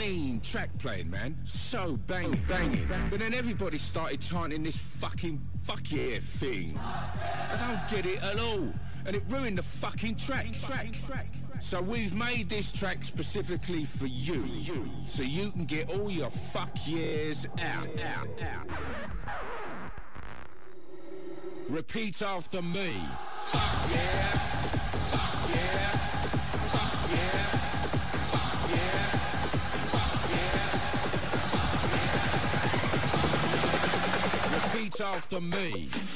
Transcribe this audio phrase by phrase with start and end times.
[0.00, 1.36] mean track playing, man.
[1.44, 2.88] So banging, banging.
[3.10, 6.78] But then everybody started chanting this fucking fuck yeah thing.
[6.78, 8.72] I don't get it at all.
[9.04, 10.46] And it ruined the fucking track.
[10.58, 10.94] track.
[11.60, 14.42] So we've made this track specifically for you.
[15.04, 18.66] So you can get all your fuck years out, out, out.
[21.68, 22.94] Repeat after me.
[23.44, 24.30] Fuck yeah.
[25.12, 25.99] Fuck yeah.
[35.12, 36.09] After me.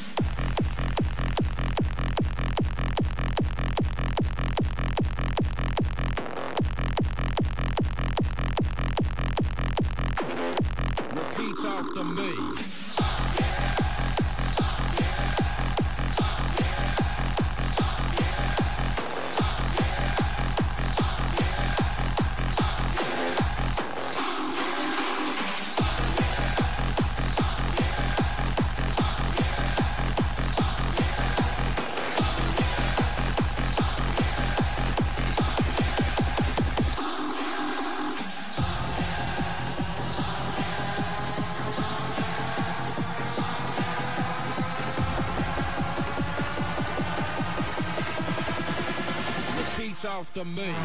[50.45, 50.84] Me.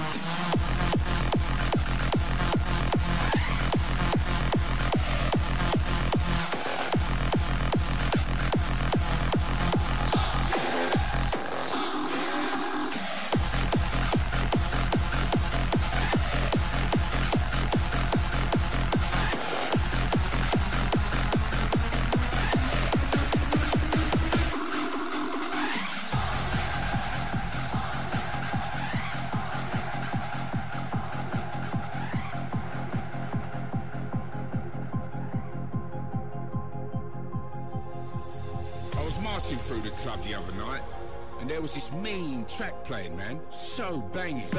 [44.11, 44.53] So bang it.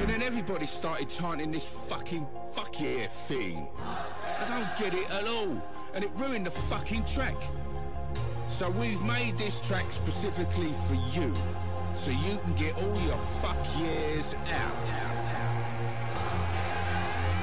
[0.00, 3.68] And then everybody started chanting this fucking fuck yeah thing.
[3.78, 5.62] I don't get it at all.
[5.94, 7.36] And it ruined the fucking track.
[8.48, 11.32] So we've made this track specifically for you.
[11.94, 14.72] So you can get all your fuck years out.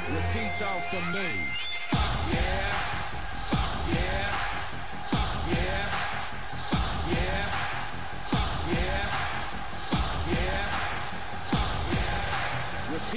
[0.10, 1.30] Repeat after me.
[1.90, 2.79] Fuck yeah.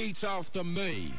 [0.03, 0.23] Yeah.
[0.23, 1.13] After me.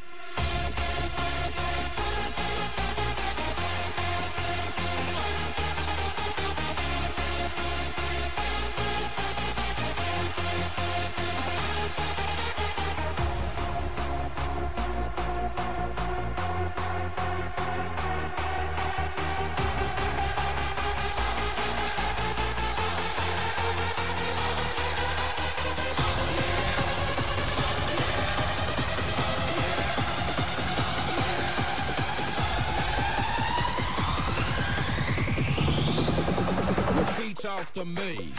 [37.56, 38.32] After me.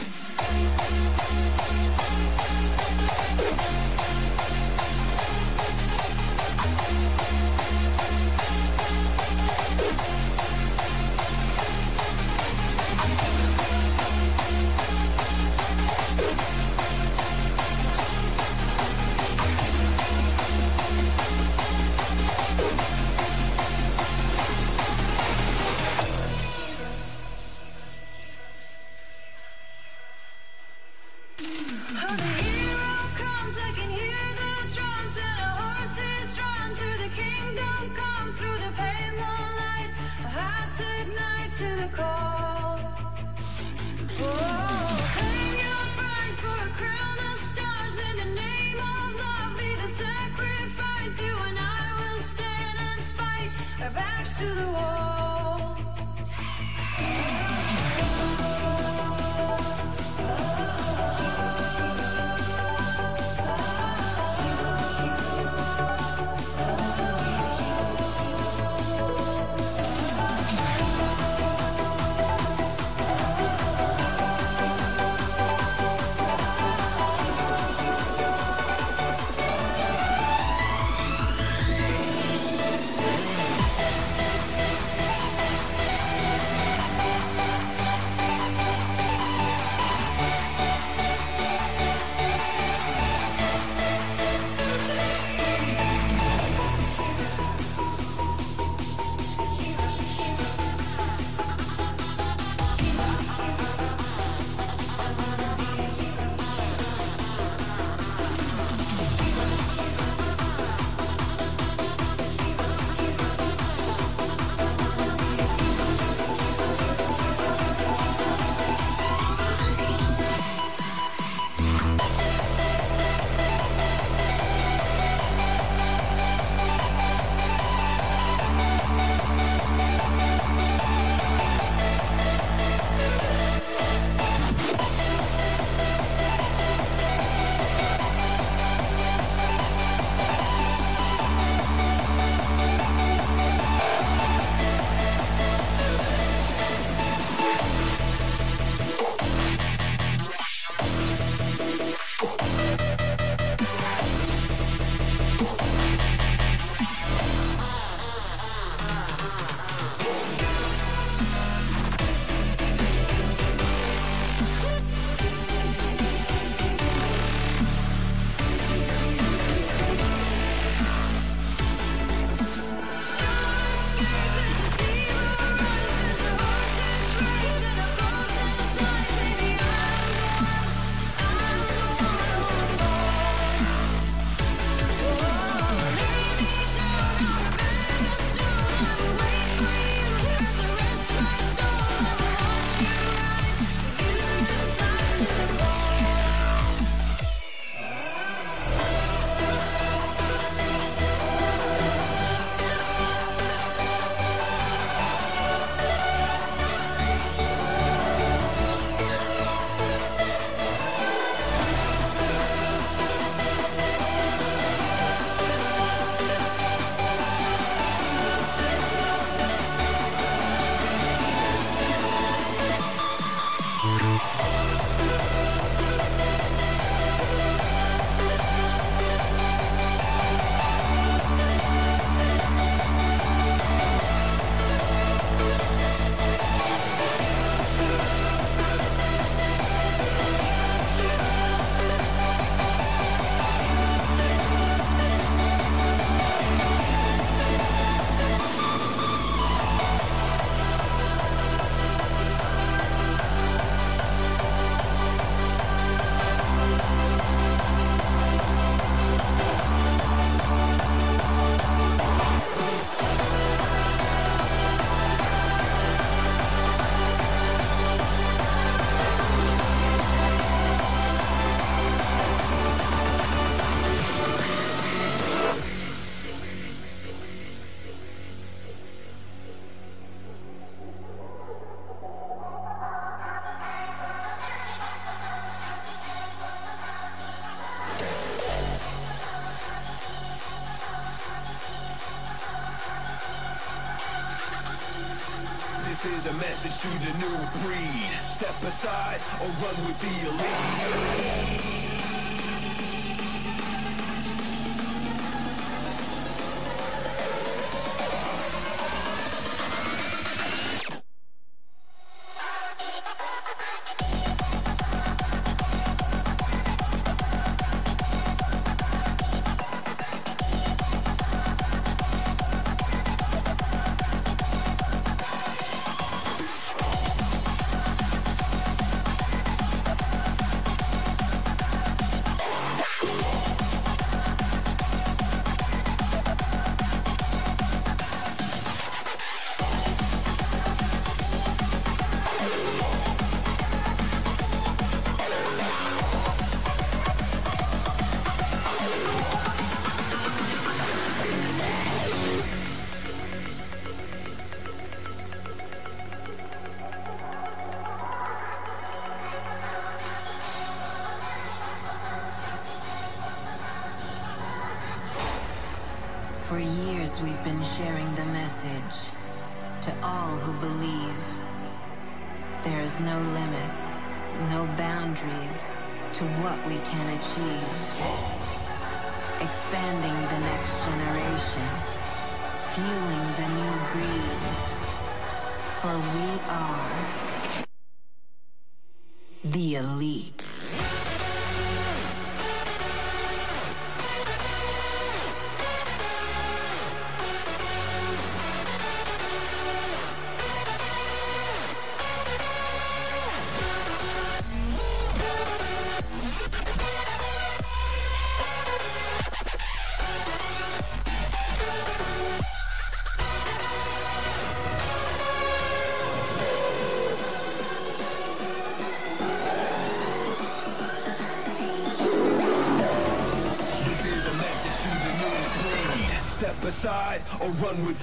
[296.27, 298.10] a message to the new breed.
[298.24, 301.75] Step aside or run with the elite.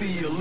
[0.03, 0.32] feel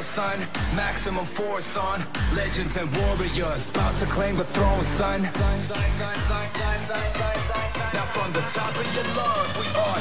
[0.00, 0.38] war, son.
[0.76, 2.02] Maximum force on.
[2.34, 3.68] Legends and warriors.
[3.70, 5.22] About to claim the throne, son.
[7.92, 10.00] Now from the top of your lungs We are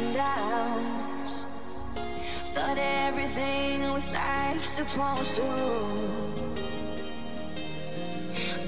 [0.00, 1.42] and downs.
[2.54, 5.50] Thought everything was like supposed to.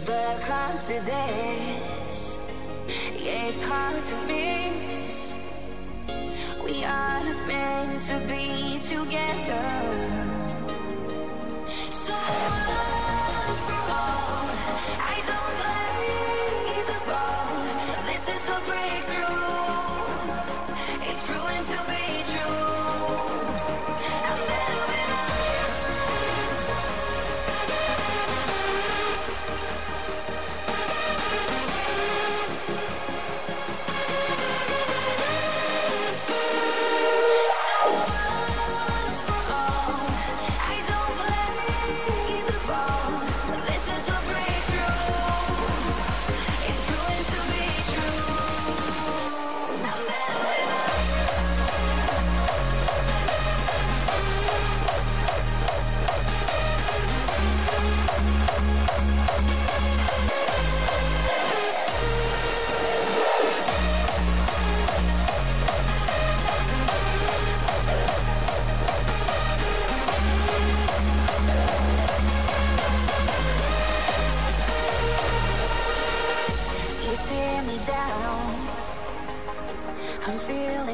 [0.07, 2.15] But I've come to this.
[3.19, 5.35] Yeah, it's hard to miss.
[6.65, 9.69] We aren't meant to be together.
[12.03, 12.15] So
[13.47, 14.49] once for all,
[15.13, 17.53] I don't play the ball.
[18.09, 19.42] This is a breakthrough.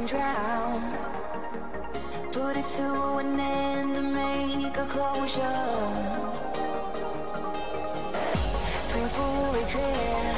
[0.09, 0.81] drown.
[2.33, 5.67] Put it to an end and make a closure.
[8.93, 10.37] Painful regret,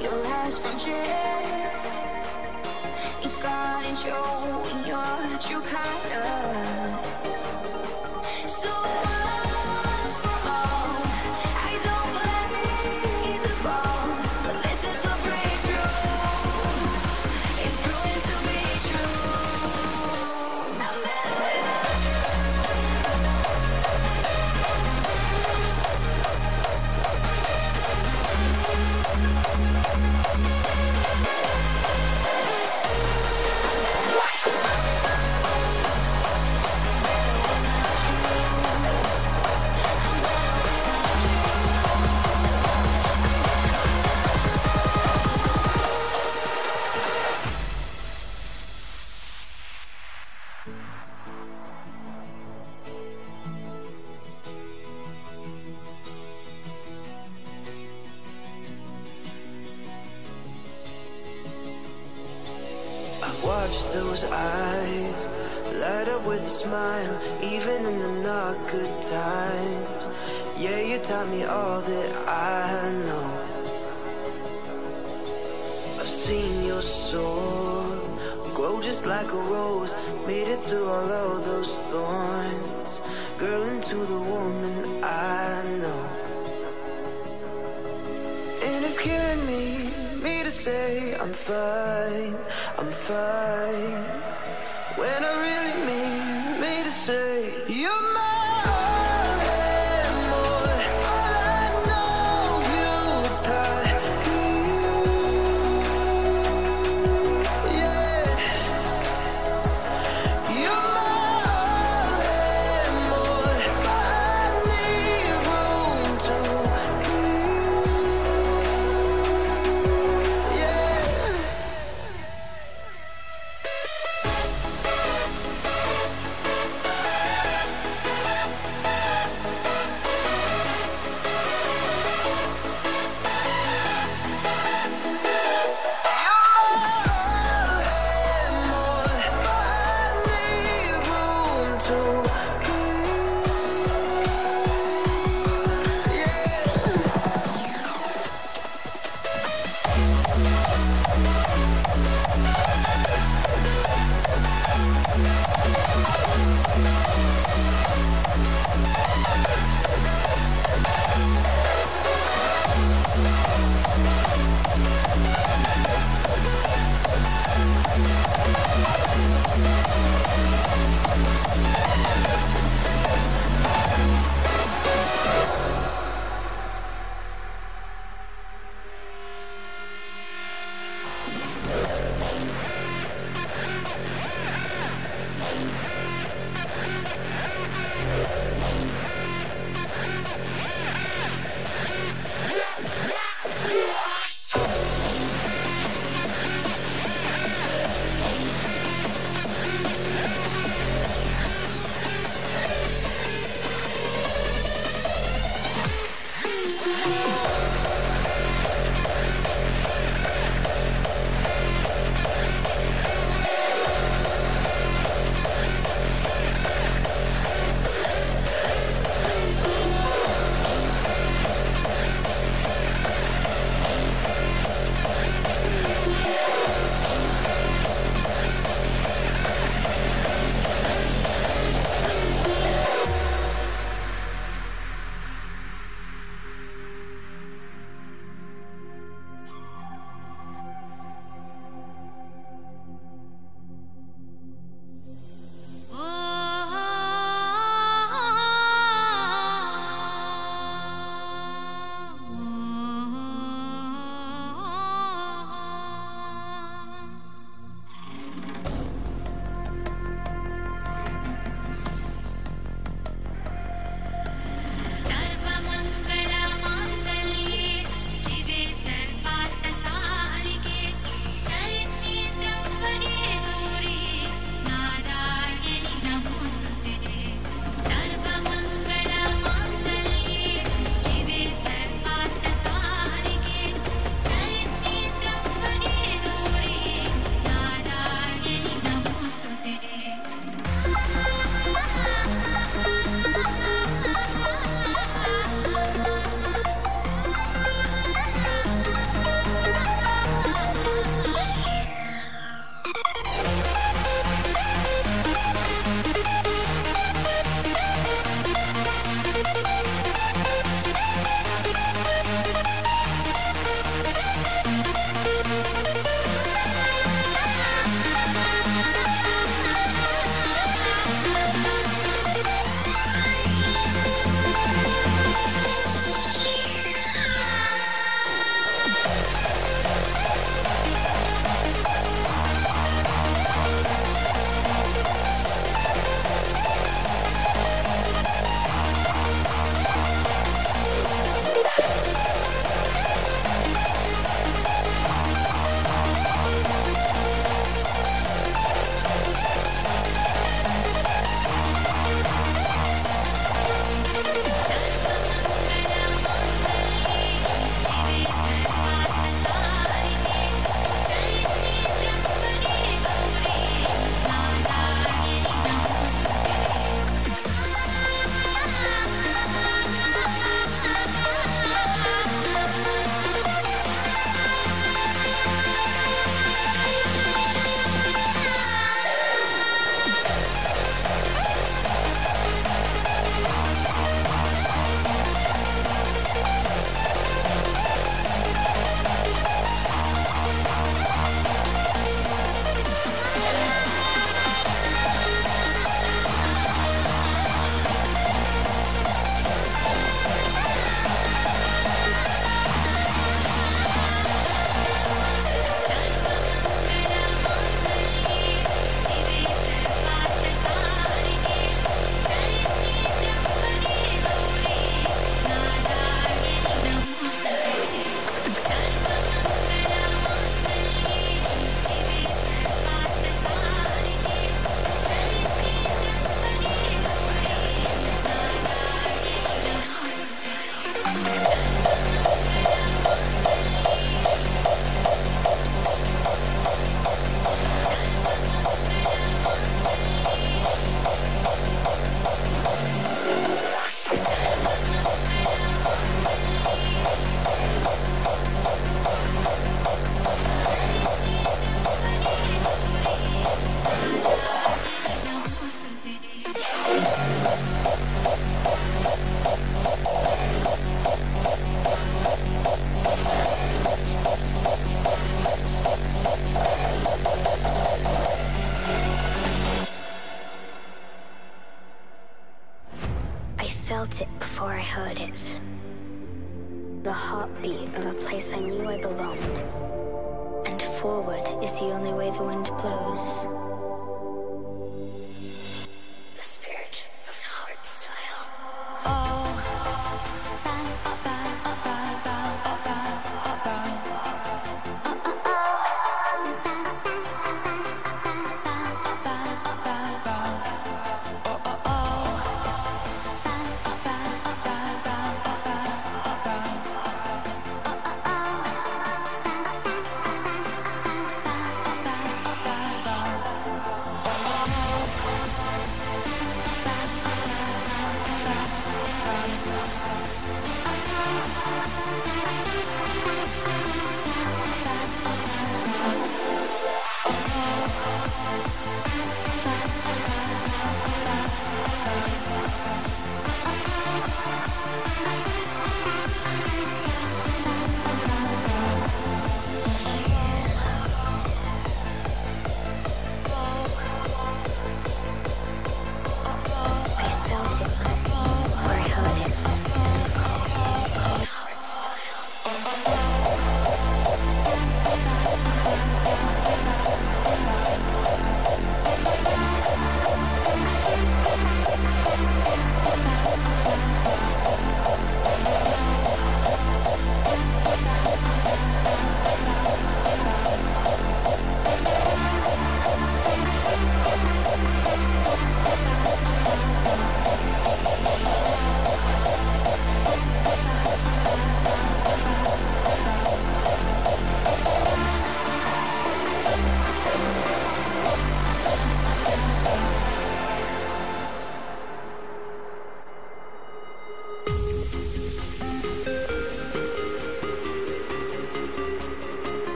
[0.00, 0.94] your last friendship,
[3.24, 4.37] it's gone its shown.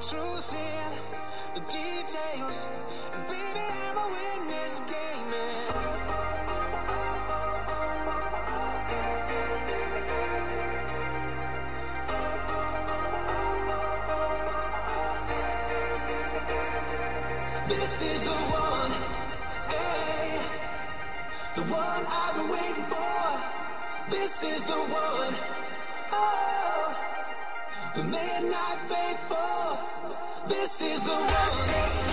[0.00, 2.66] the truth in the details.
[3.28, 5.30] Baby, I'm a witness game.
[17.68, 18.90] This is the one,
[19.68, 20.38] hey,
[21.56, 24.10] the one I've been waiting for.
[24.10, 25.34] This is the one,
[26.12, 26.96] oh,
[27.96, 28.99] the midnight.
[30.80, 32.09] This is the one.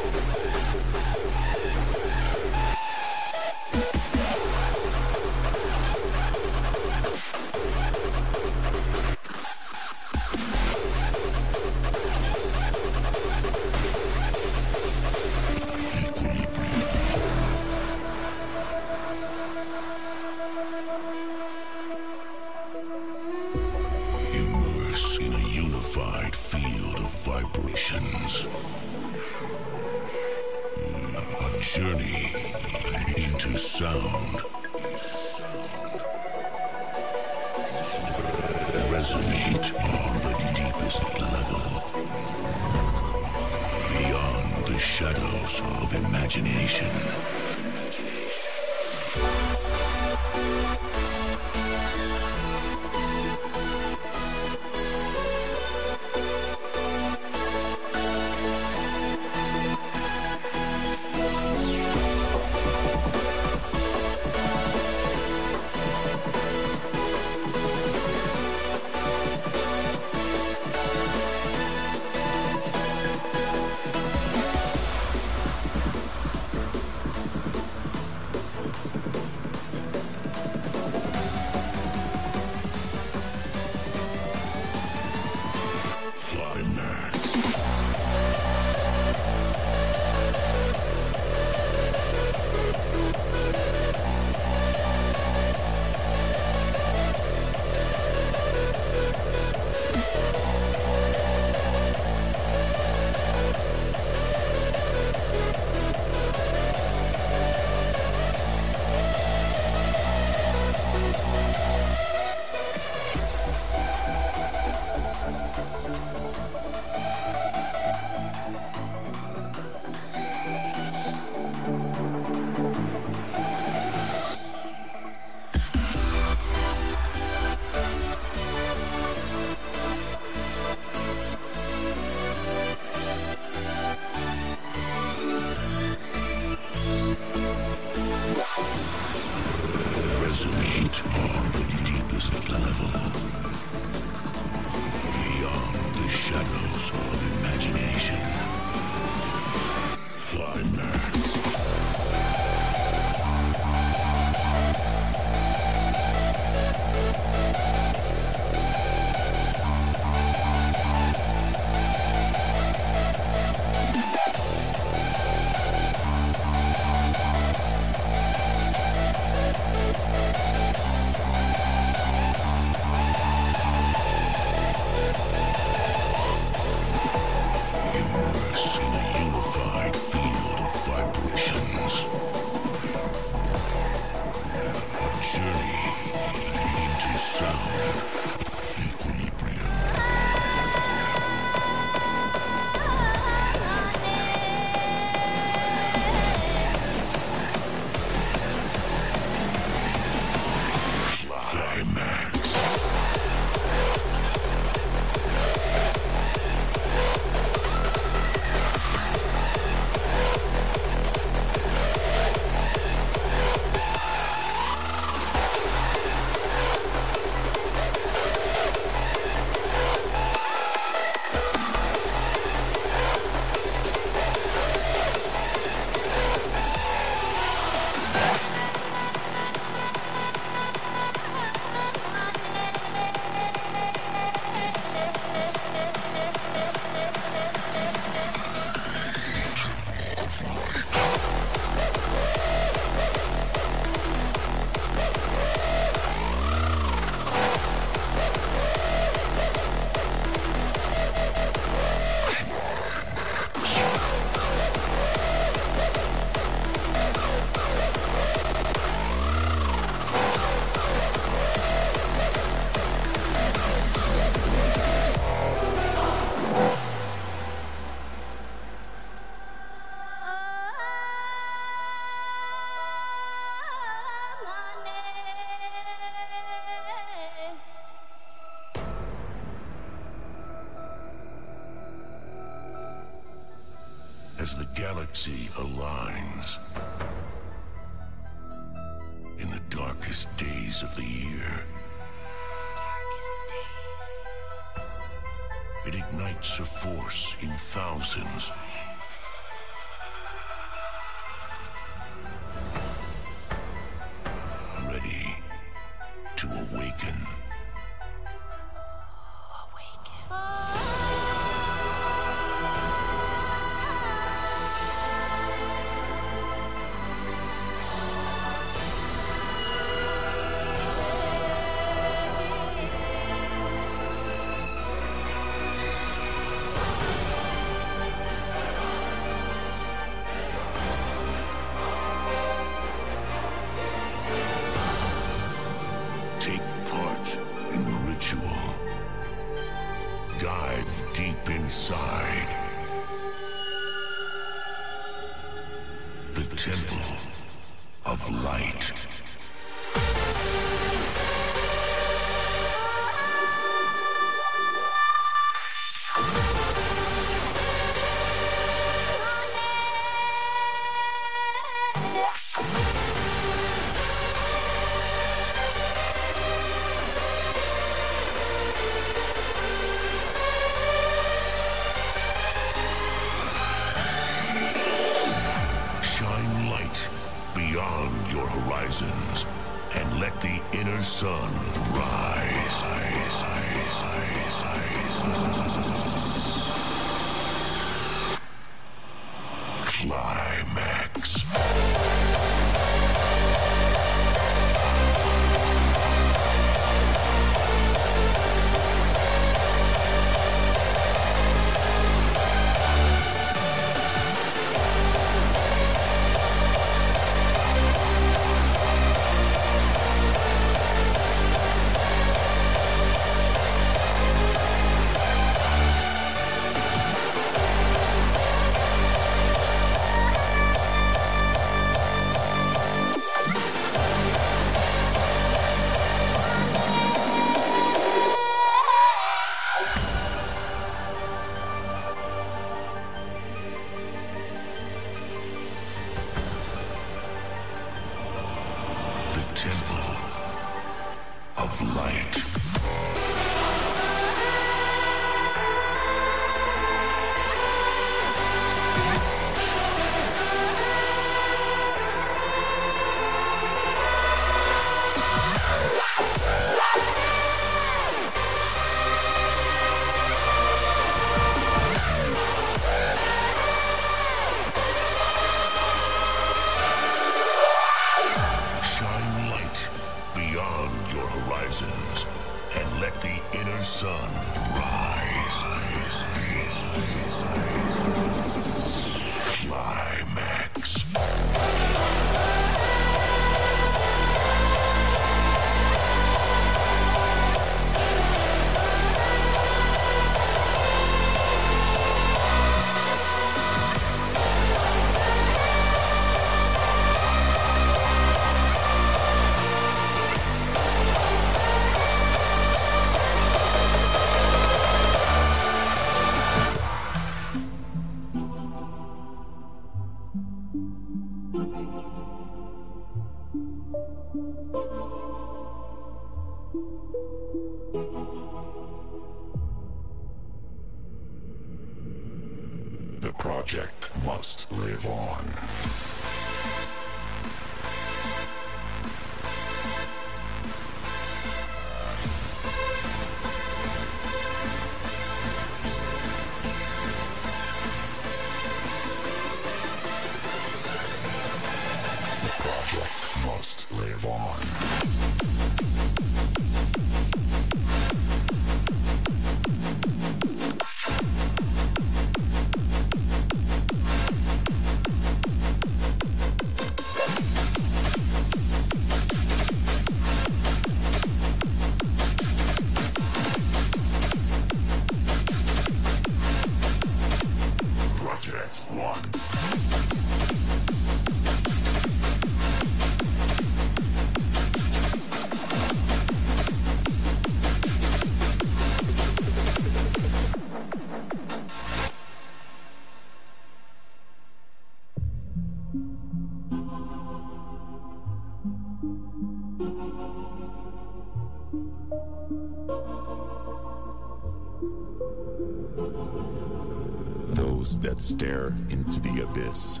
[598.04, 600.00] That stare into the abyss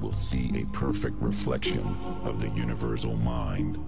[0.00, 3.78] will see a perfect reflection of the universal mind,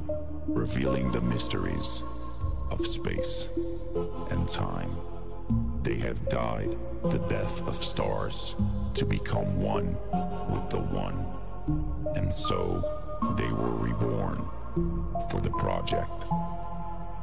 [0.46, 2.04] revealing the mysteries
[2.70, 3.48] of space
[4.30, 4.90] and time.
[5.82, 6.78] They have died
[7.10, 8.54] the death of stars
[8.94, 9.96] to become one
[10.50, 11.26] with the one.
[12.16, 12.80] And so
[13.36, 14.48] they were reborn,
[15.28, 16.26] for the project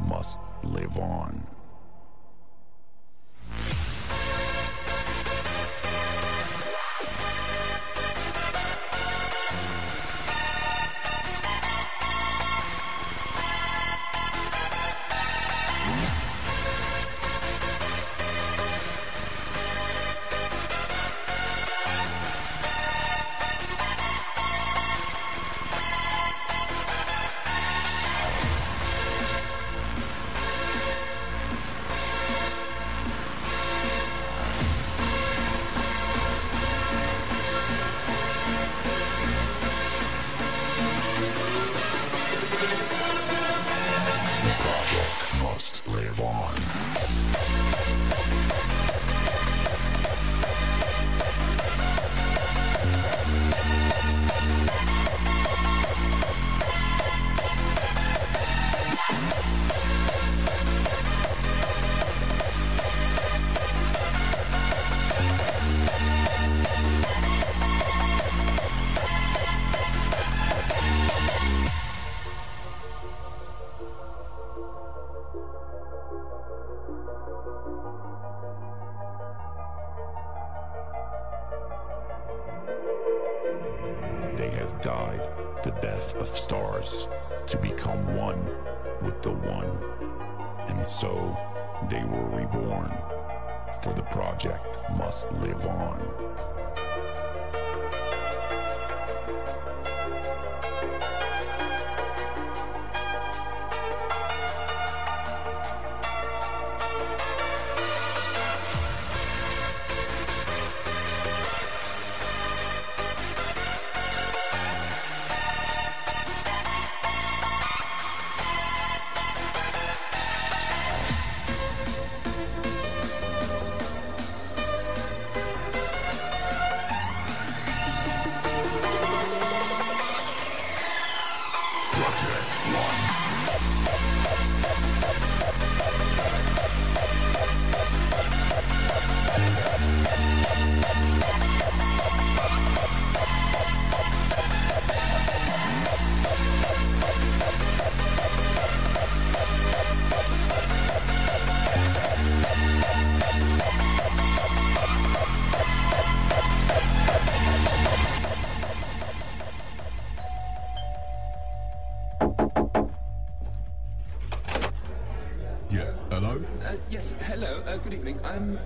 [0.07, 1.41] must live on.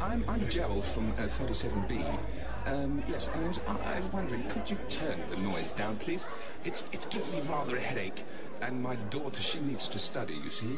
[0.02, 2.06] I'm, I'm Gerald from uh, 37B.
[2.66, 6.28] Um, yes, and I was, I was wondering, could you turn the noise down, please?
[6.66, 8.24] It's, it's giving me rather a headache,
[8.62, 10.78] and my daughter, she needs to study, you see.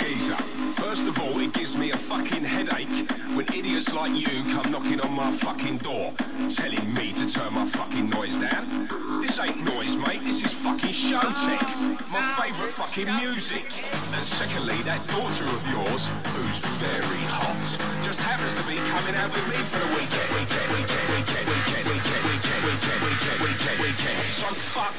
[0.00, 0.34] Geezer,
[0.82, 5.00] first of all, it gives me a fucking headache when idiots like you come knocking
[5.00, 6.12] on my fucking door,
[6.48, 8.89] telling me to turn my fucking noise down.
[9.20, 10.24] This ain't noise, mate.
[10.24, 11.60] This is fucking show tech.
[12.08, 13.64] My favourite fucking music.
[13.64, 17.66] And secondly, that daughter of yours, who's very hot,
[18.02, 20.28] just happens to be coming out with me for the weekend.
[20.32, 24.24] Weekend, weekend, weekend, weekend, weekend, weekend, weekend, weekend, weekend, weekend.
[24.24, 24.96] So fuck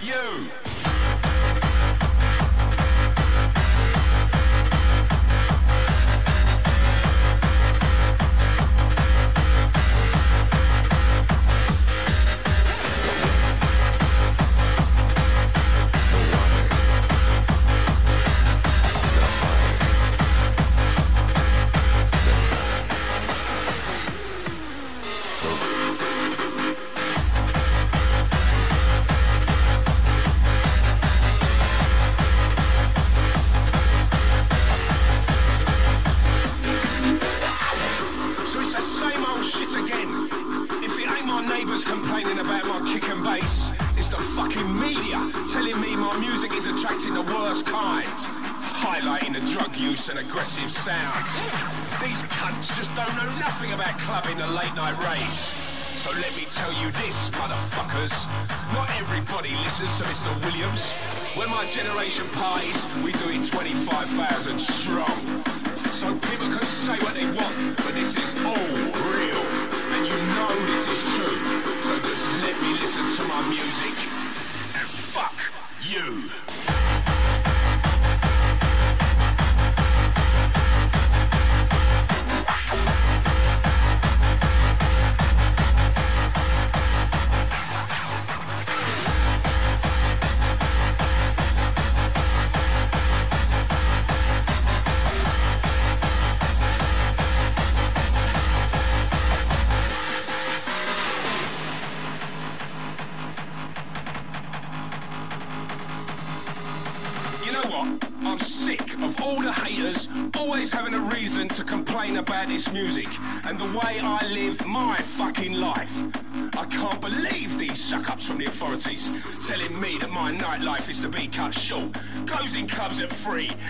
[0.00, 0.73] you.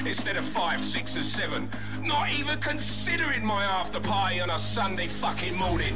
[0.06, 1.68] Instead of five, six, or seven.
[2.02, 5.94] Not even considering my after party on a Sunday fucking morning.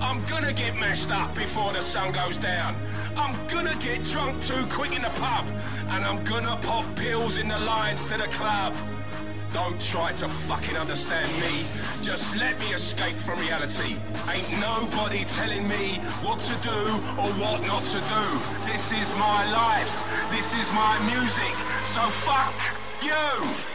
[0.00, 2.76] I'm gonna get mashed up before the sun goes down.
[3.16, 5.46] I'm gonna get drunk too quick in the pub.
[5.88, 8.74] And I'm gonna pop pills in the lines to the club.
[9.52, 11.66] Don't try to fucking understand me.
[12.02, 13.96] Just let me escape from reality.
[14.30, 16.80] Ain't nobody telling me what to do
[17.18, 18.24] or what not to do.
[18.70, 19.90] This is my life.
[20.30, 21.54] This is my music.
[21.90, 22.54] So fuck
[23.10, 23.69] you.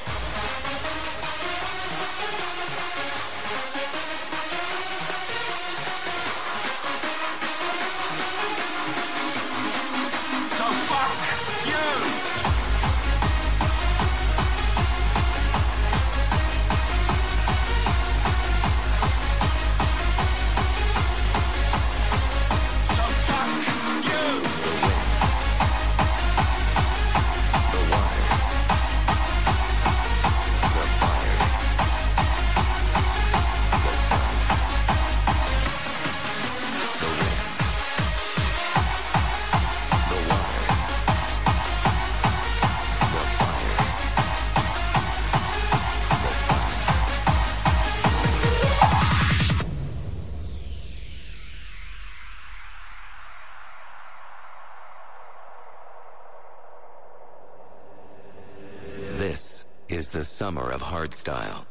[61.27, 61.64] Of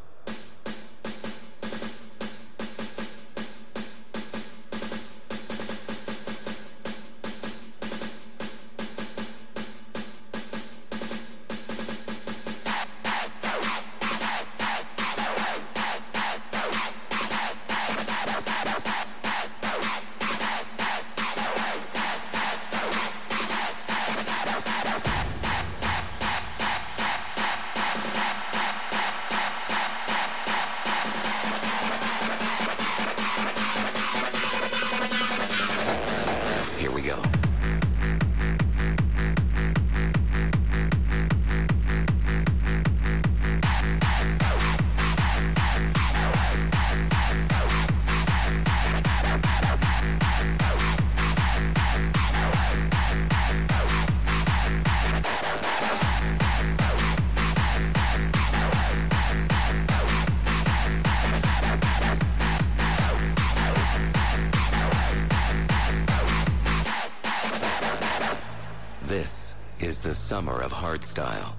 [70.35, 71.55] summer of hardstyle.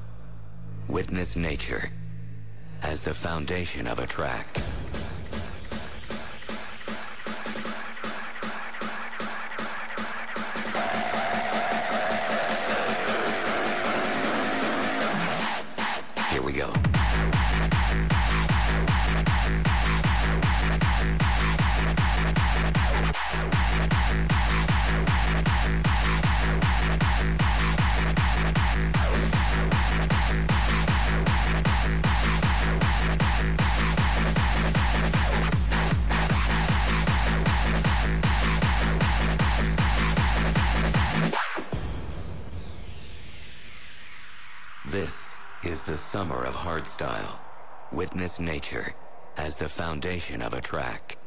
[0.89, 1.89] Witness nature
[2.83, 4.64] as the foundation of a track.
[48.37, 48.93] Witness nature
[49.37, 51.17] as the foundation of a track.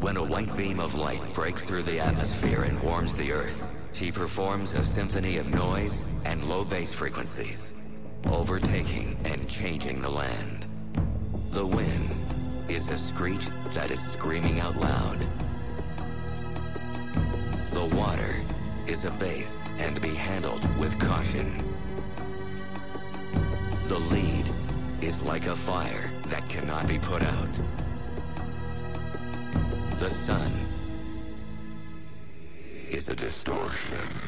[0.00, 4.10] When a white beam of light breaks through the atmosphere and warms the earth, she
[4.10, 7.72] performs a symphony of noise and low bass frequencies.
[8.26, 10.63] overtaking and changing the land.
[12.84, 15.18] Is a screech that is screaming out loud.
[17.72, 18.34] The water
[18.86, 21.66] is a bass and be handled with caution.
[23.88, 24.44] The lead
[25.00, 27.60] is like a fire that cannot be put out.
[29.98, 30.52] The sun
[32.90, 34.23] is a distortion.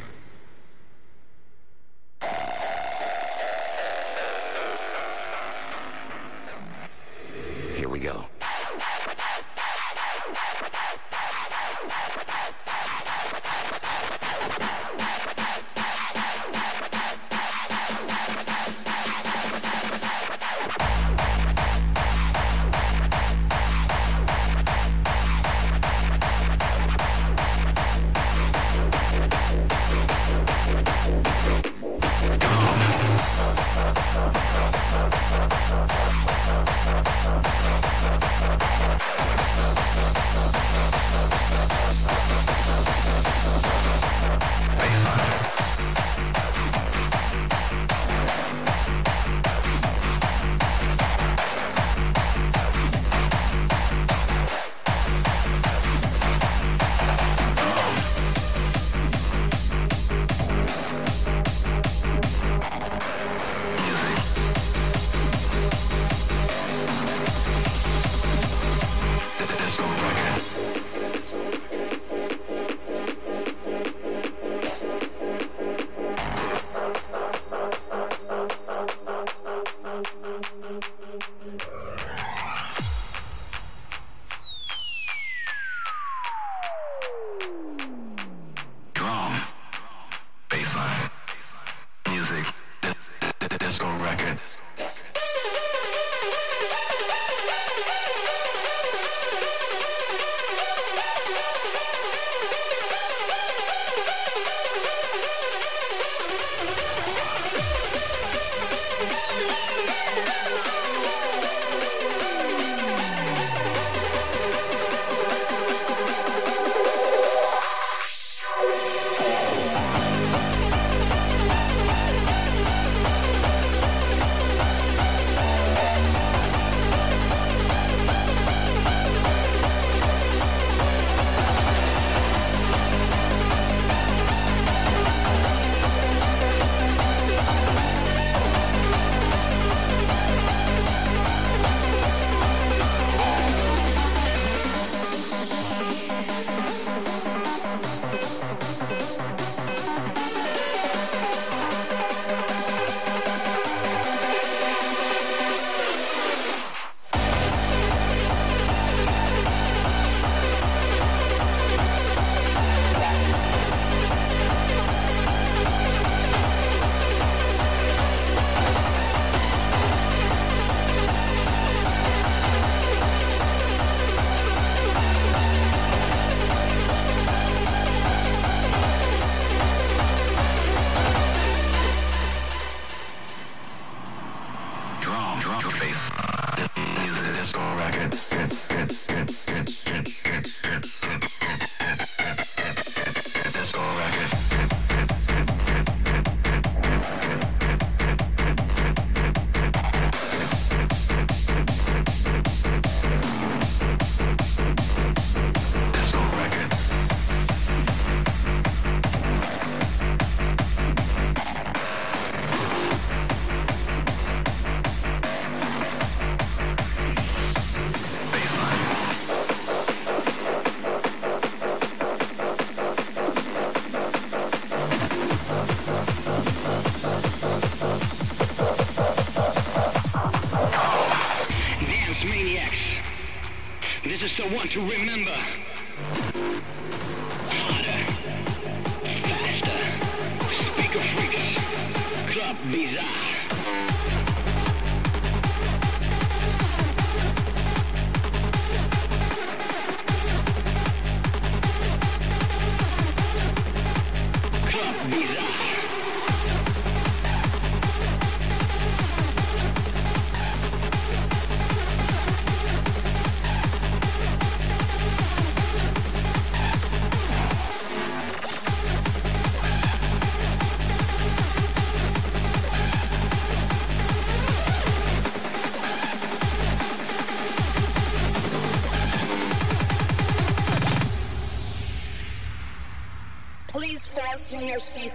[284.52, 285.12] in your seat.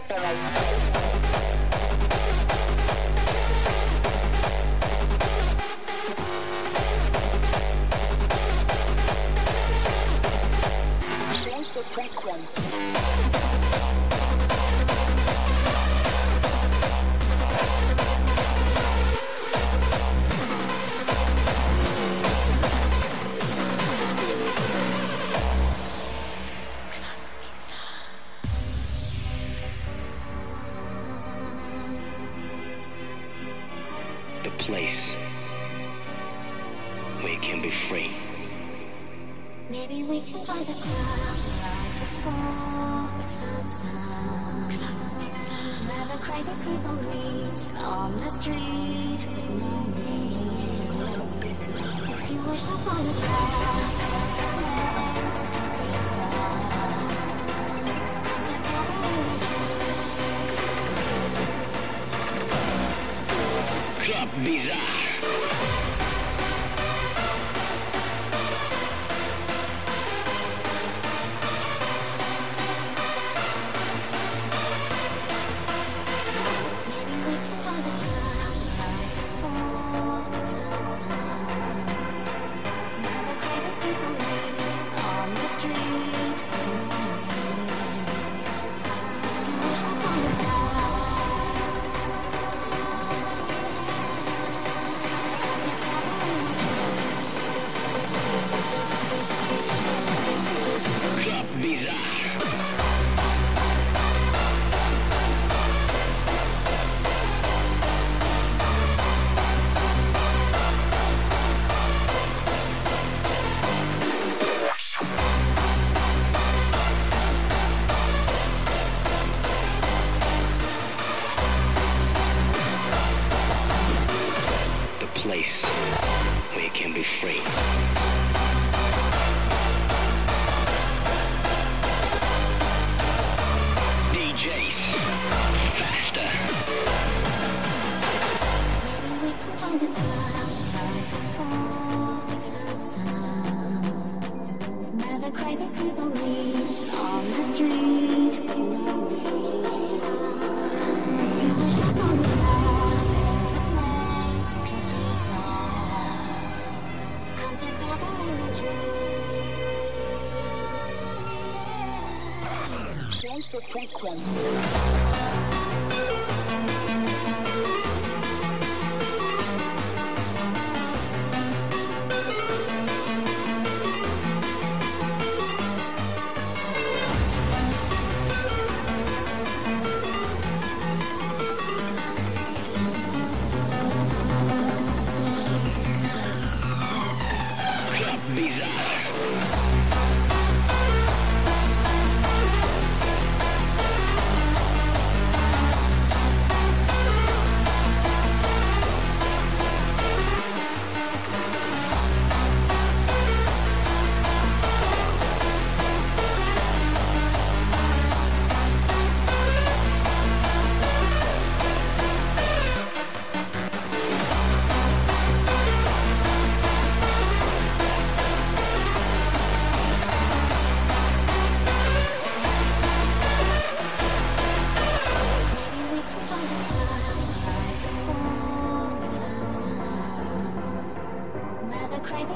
[163.52, 164.41] so frequent.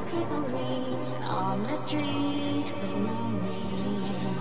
[0.03, 0.45] people
[1.23, 4.37] on the street with no name.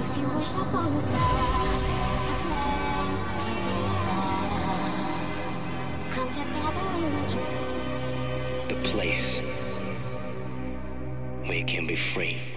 [0.00, 1.66] If you wish upon a star,
[2.14, 4.16] it's a place to be.
[6.10, 8.68] Come together in the dream.
[8.68, 9.28] The place
[11.46, 12.55] where you can be free.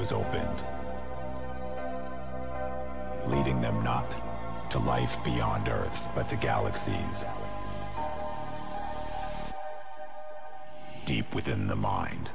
[0.00, 0.64] was opened,
[3.26, 4.16] leading them not
[4.70, 7.26] to life beyond Earth, but to galaxies
[11.04, 12.29] deep within the mind.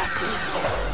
[0.00, 0.89] blackness.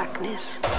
[0.00, 0.69] Blackness.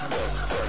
[0.00, 0.67] Dark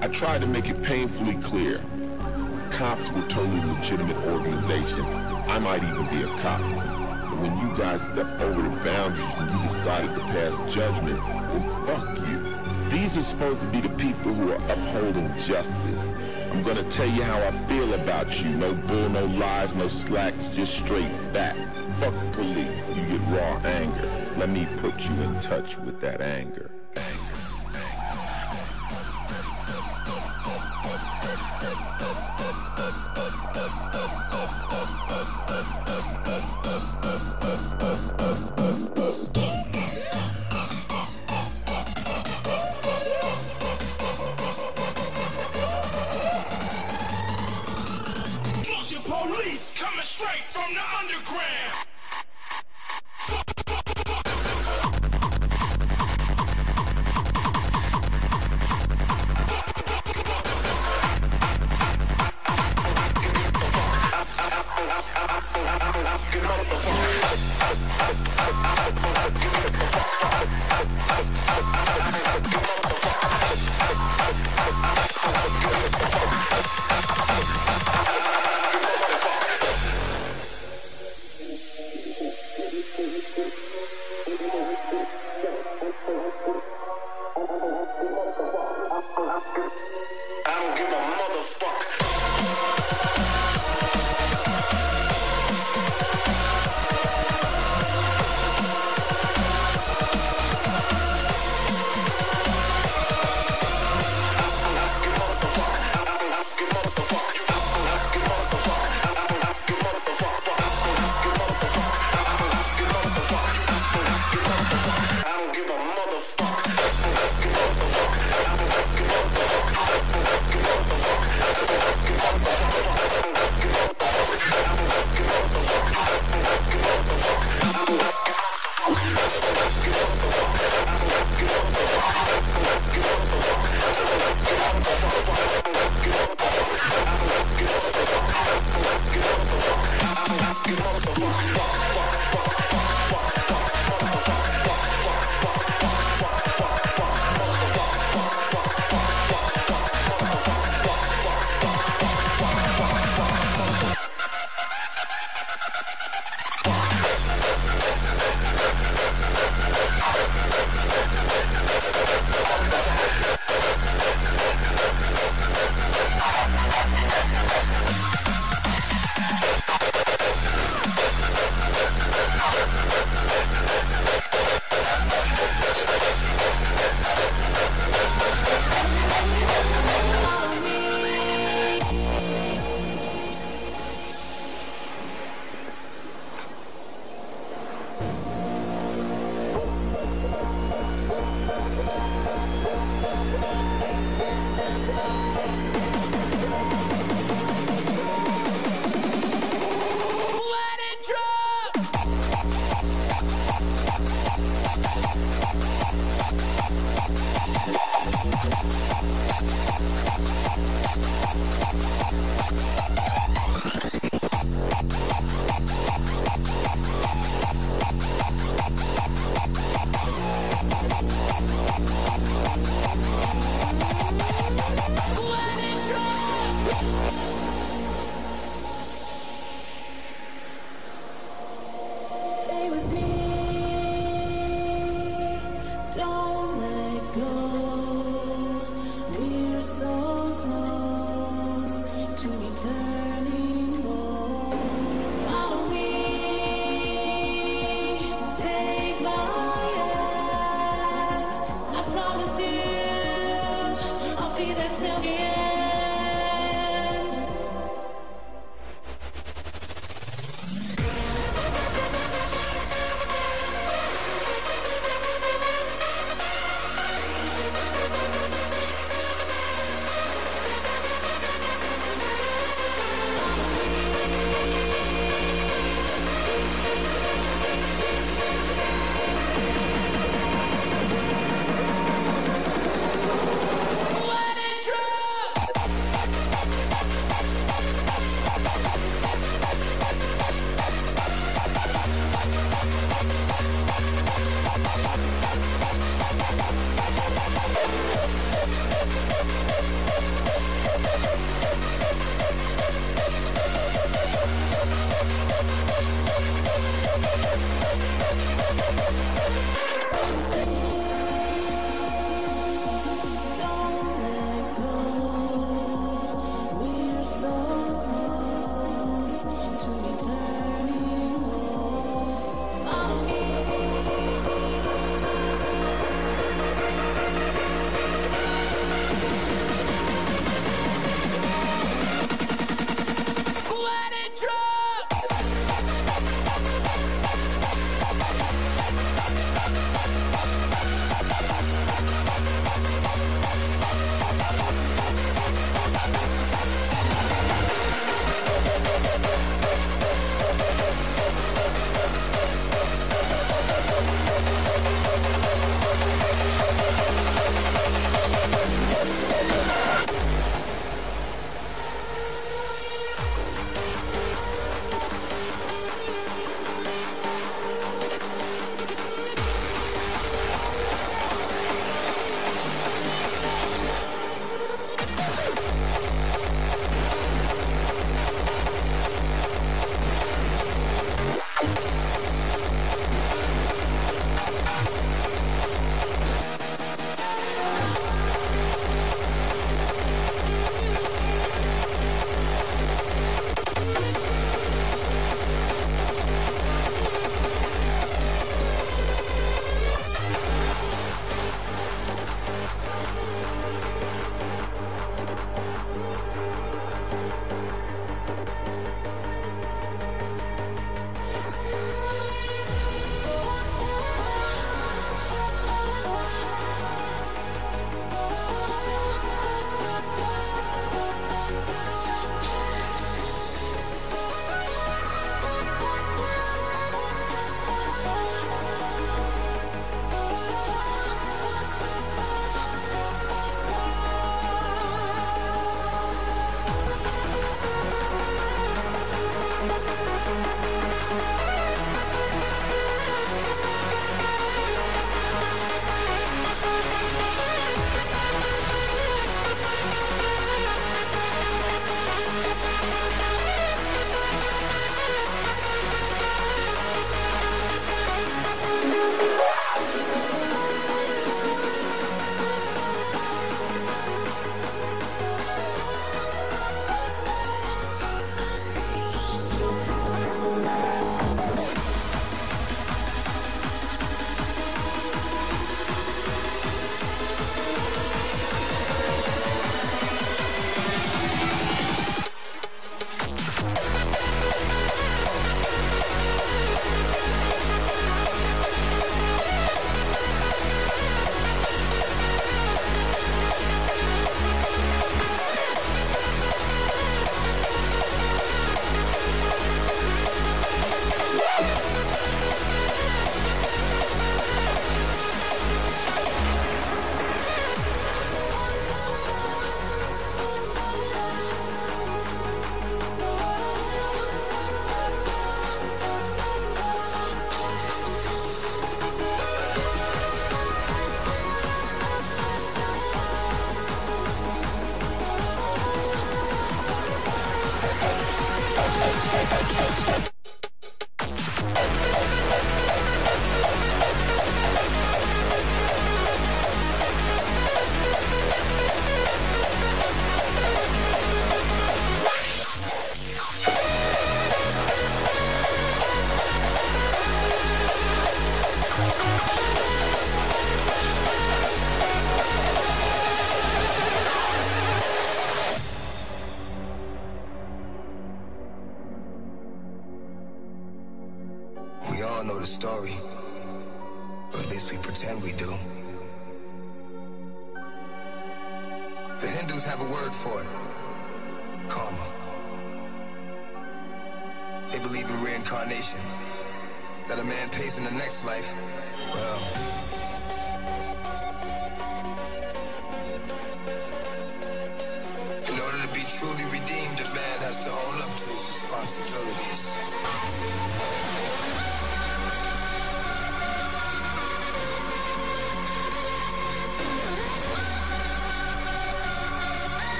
[0.00, 1.82] I tried to make it painfully clear.
[2.70, 5.04] Cops were totally legitimate organization.
[5.04, 6.60] I might even be a cop.
[6.60, 11.62] But when you guys stepped over the boundaries and you decided to pass judgment, then
[11.86, 12.88] fuck you.
[12.90, 16.04] These are supposed to be the people who are upholding justice.
[16.50, 18.50] I'm gonna tell you how I feel about you.
[18.50, 21.54] No bull, no lies, no slacks, just straight back.
[21.98, 22.88] Fuck police.
[22.88, 24.34] You get raw anger.
[24.38, 26.70] Let me put you in touch with that anger.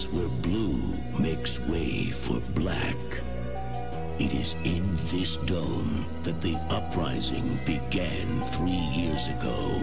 [0.00, 0.80] Place where blue
[1.18, 2.96] makes way for black.
[4.18, 9.82] It is in this dome that the uprising began three years ago.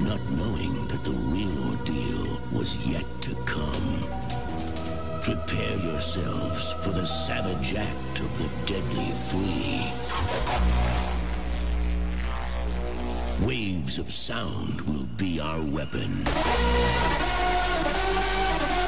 [0.00, 4.04] Not knowing that the real ordeal was yet to come.
[5.22, 9.86] Prepare yourselves for the savage act of the deadly three.
[13.46, 16.24] Waves of sound will be our weapon.
[17.82, 18.79] Hard bass.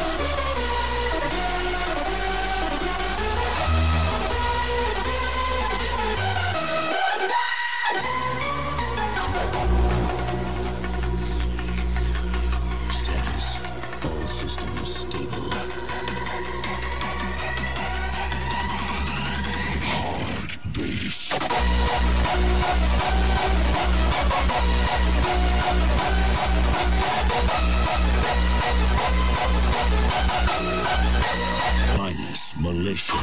[31.99, 33.17] Minus militia.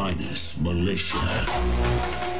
[0.00, 2.39] Hard militia.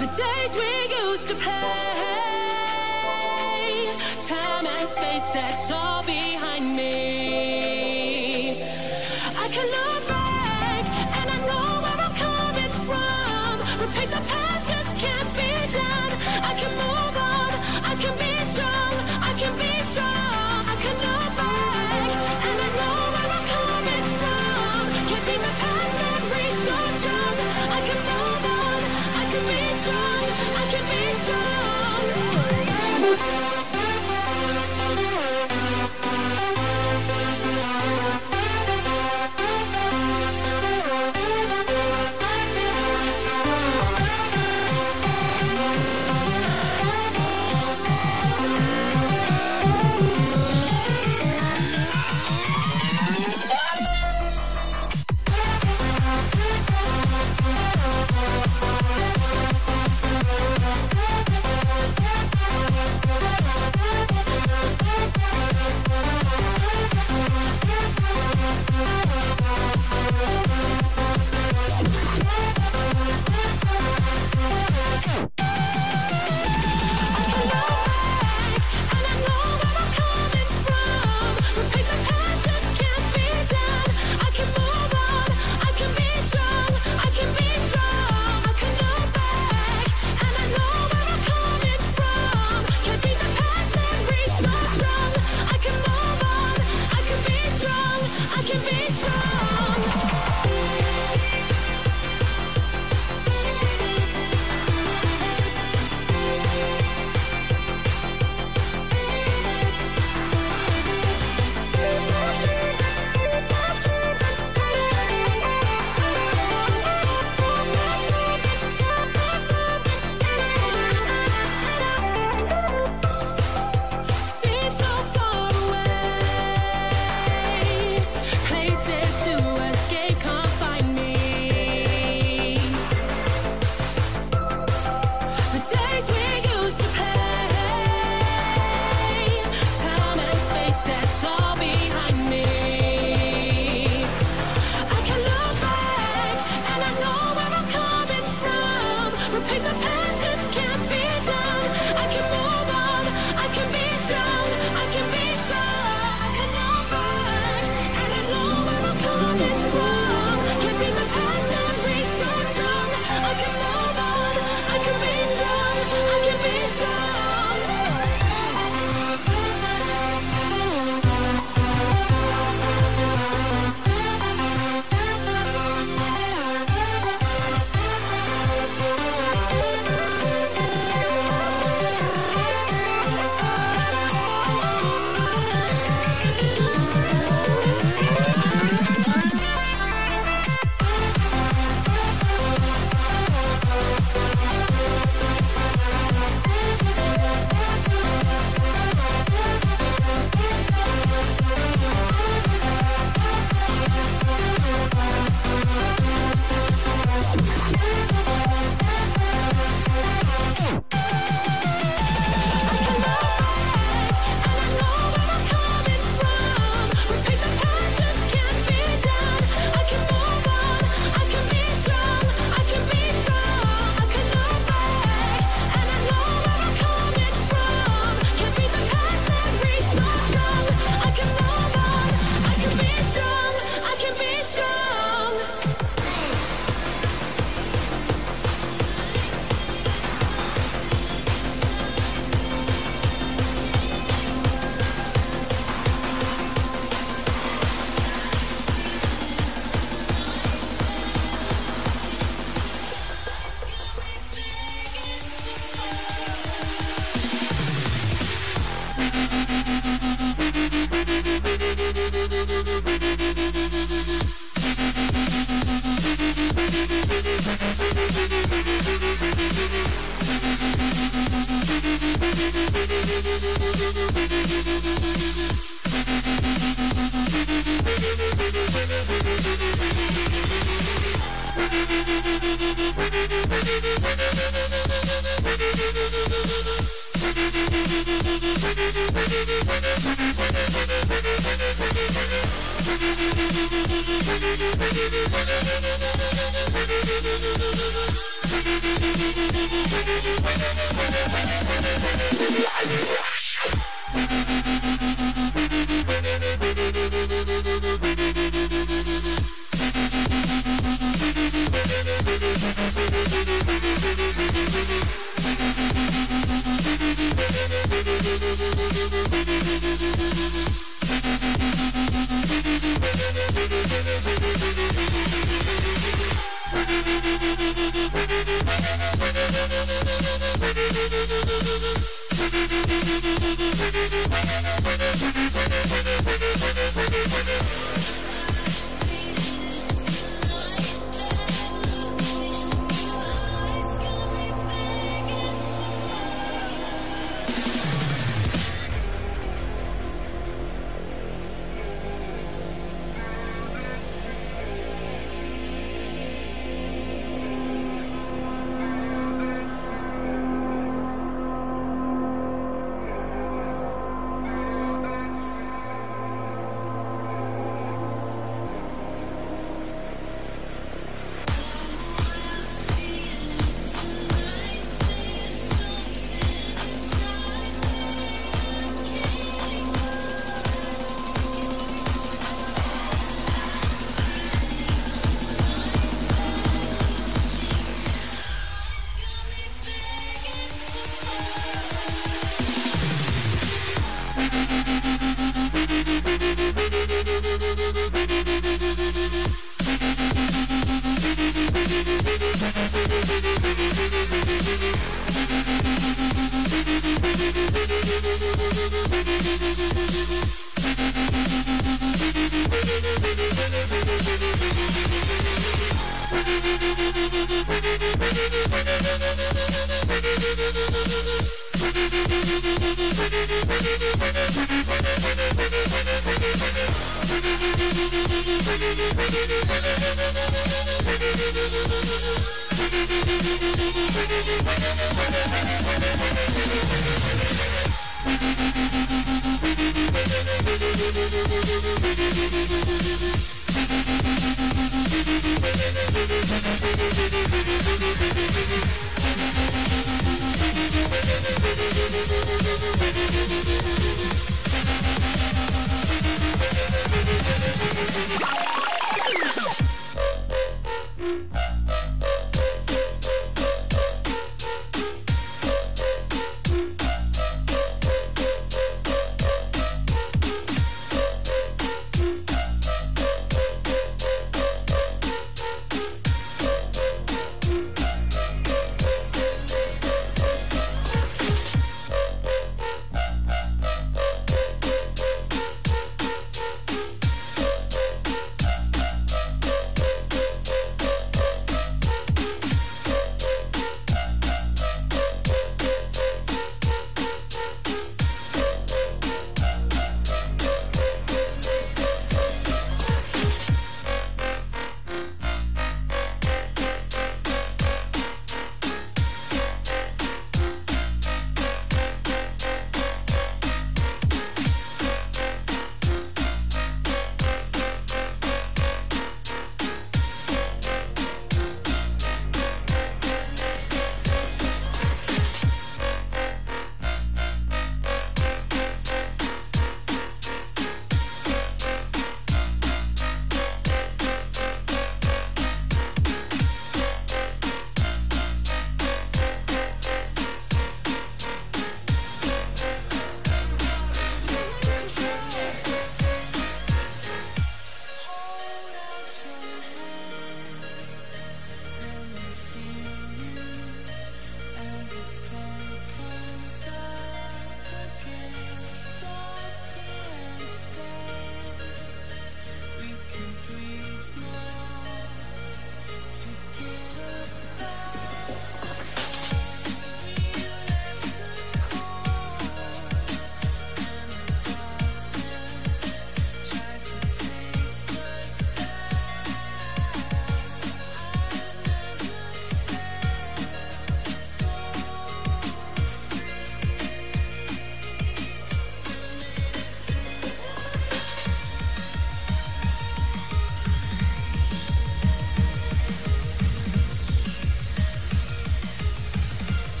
[0.00, 0.72] The days we
[1.02, 1.54] used to play,
[4.28, 6.92] time and space that's all behind me.
[9.42, 9.83] I can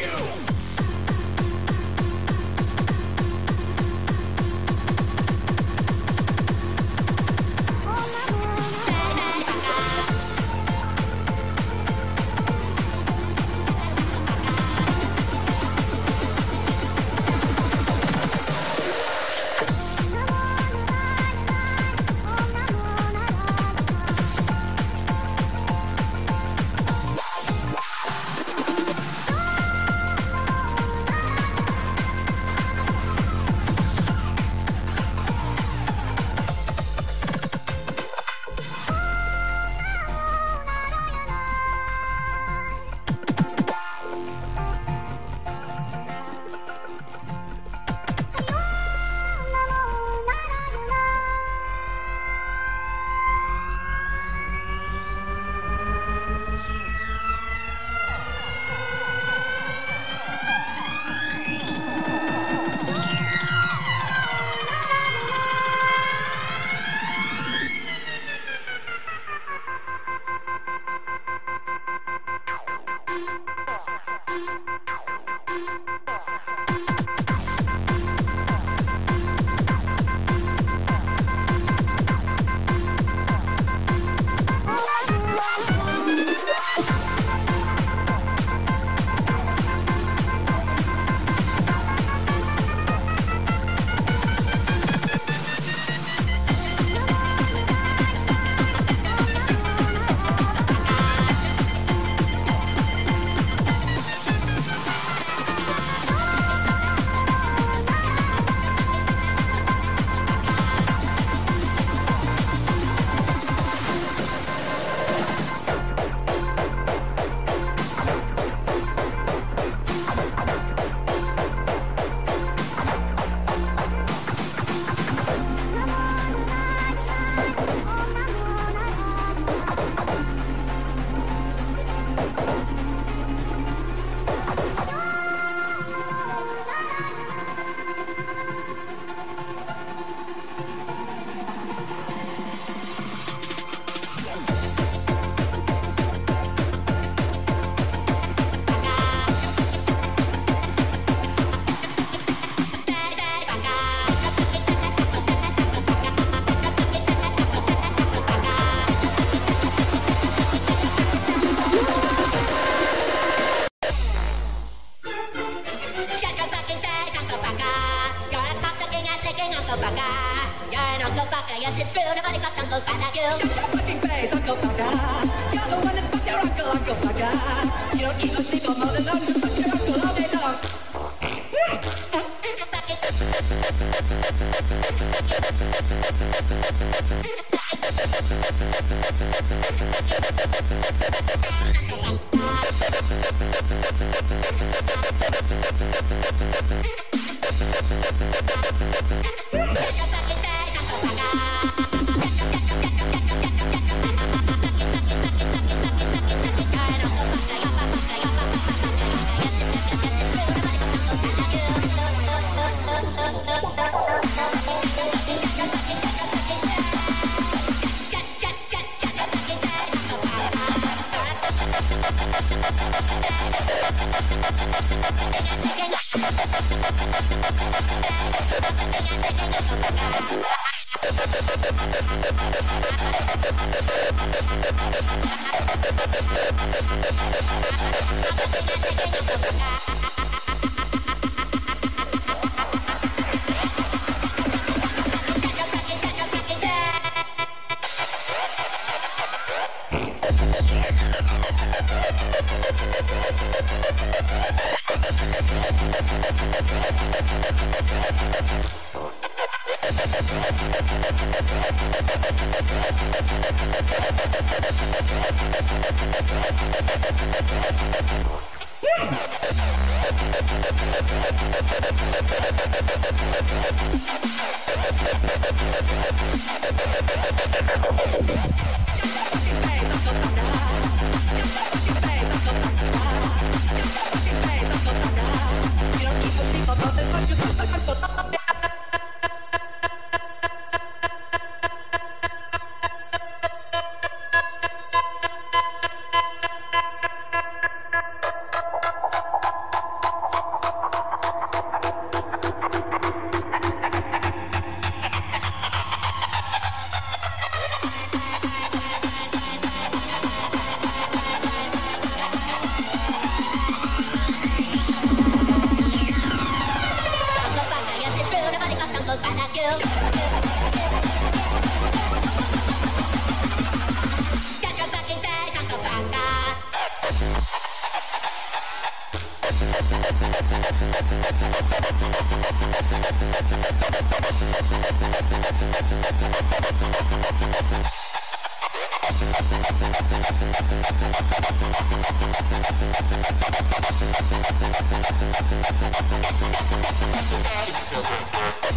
[0.00, 0.49] you!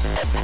[0.06, 0.43] I'm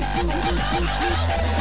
[0.00, 1.58] Revolution.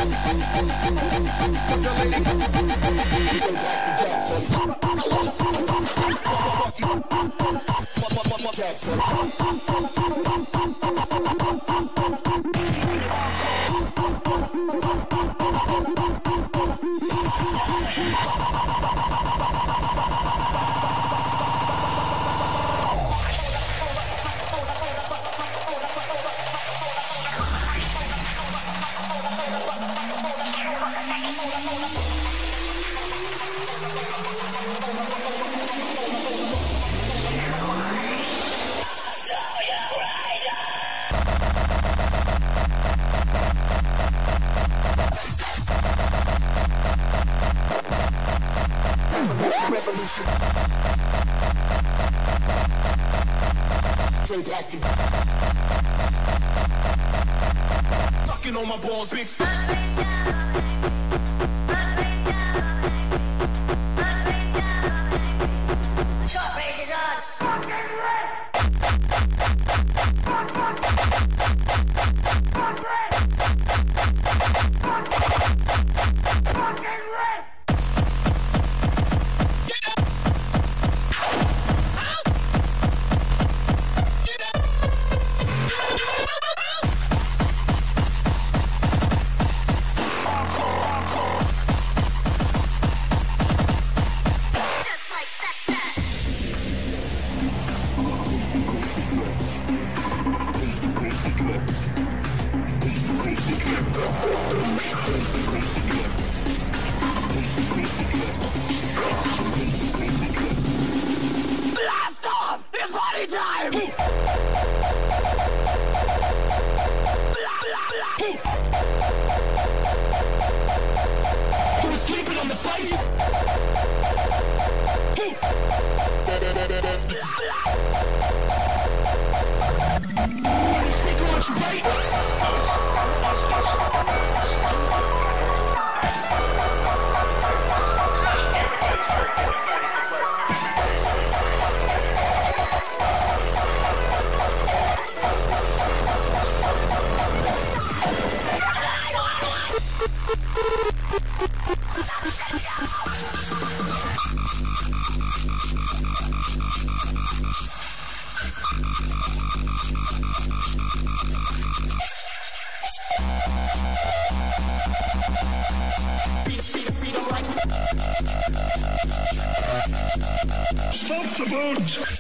[171.38, 172.18] The boat!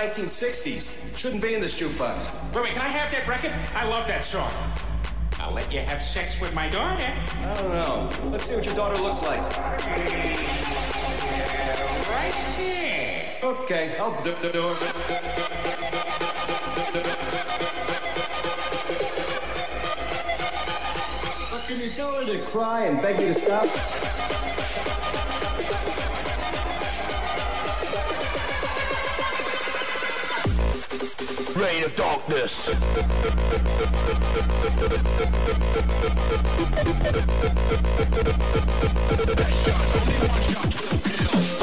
[0.00, 0.96] 1960s.
[1.18, 2.24] Shouldn't be in this jukebox.
[2.54, 3.52] Wait, wait, can I have that record?
[3.74, 4.50] I love that song.
[5.38, 7.04] I'll let you have sex with my daughter.
[7.04, 8.08] I don't know.
[8.30, 9.42] Let's see what your daughter looks like.
[12.08, 13.24] Right here.
[13.42, 14.74] Okay, I'll do, do, do
[21.50, 23.68] But can you tell her to cry and beg me to stop?
[31.90, 32.66] of darkness.
[39.64, 41.59] Shot, only one shot.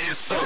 [0.00, 0.37] it's so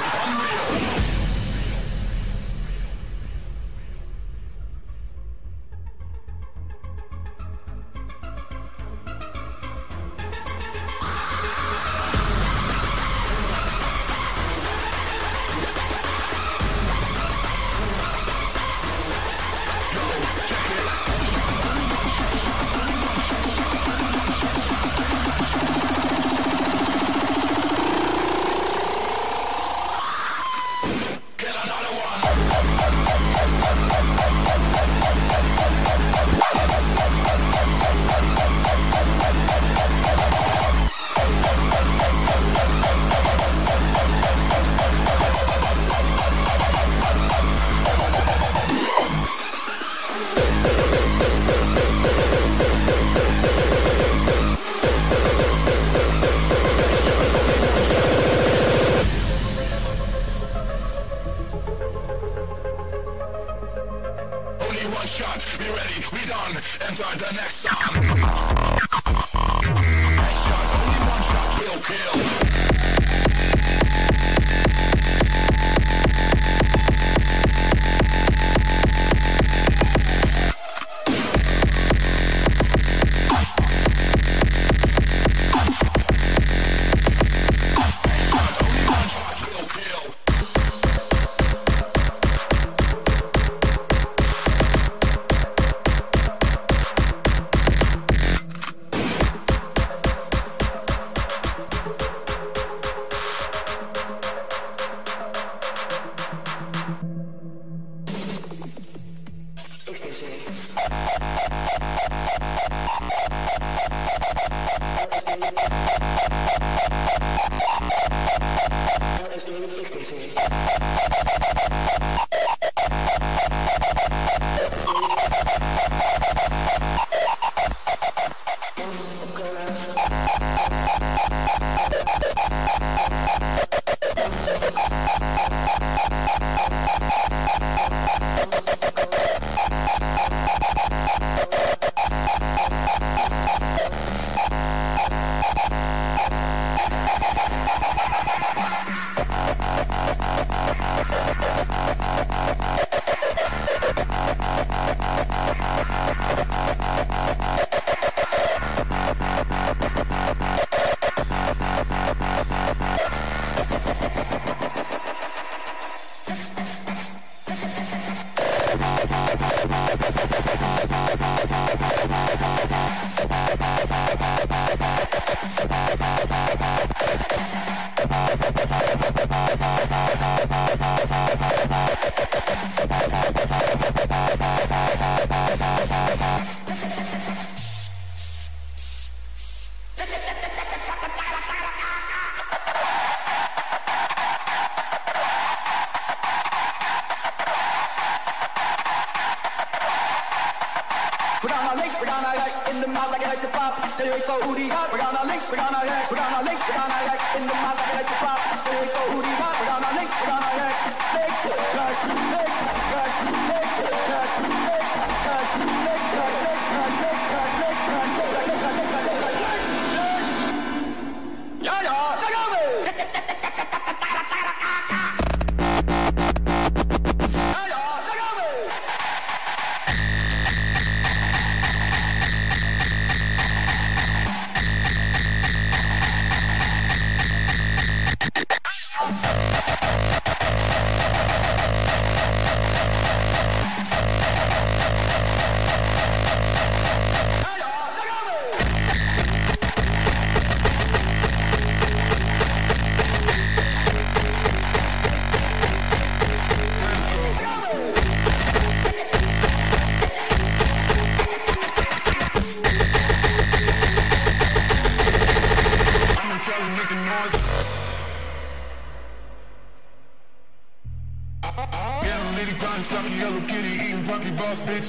[205.53, 206.22] We na no.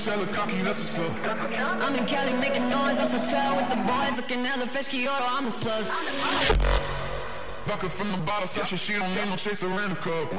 [0.05, 1.13] shallow cocky, that's what's up.
[1.81, 4.17] I'm in Cali making noise, that's a tell with the boys.
[4.19, 5.85] Looking at the fish, Kiara, I'm the plug.
[7.67, 10.31] Bucket from the bottle, Sasha, she don't need no chaser in the cup.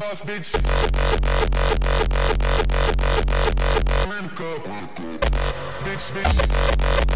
[0.00, 0.54] Boss bitch.
[4.16, 4.64] In the cup.
[5.84, 7.11] Bitch, bitch.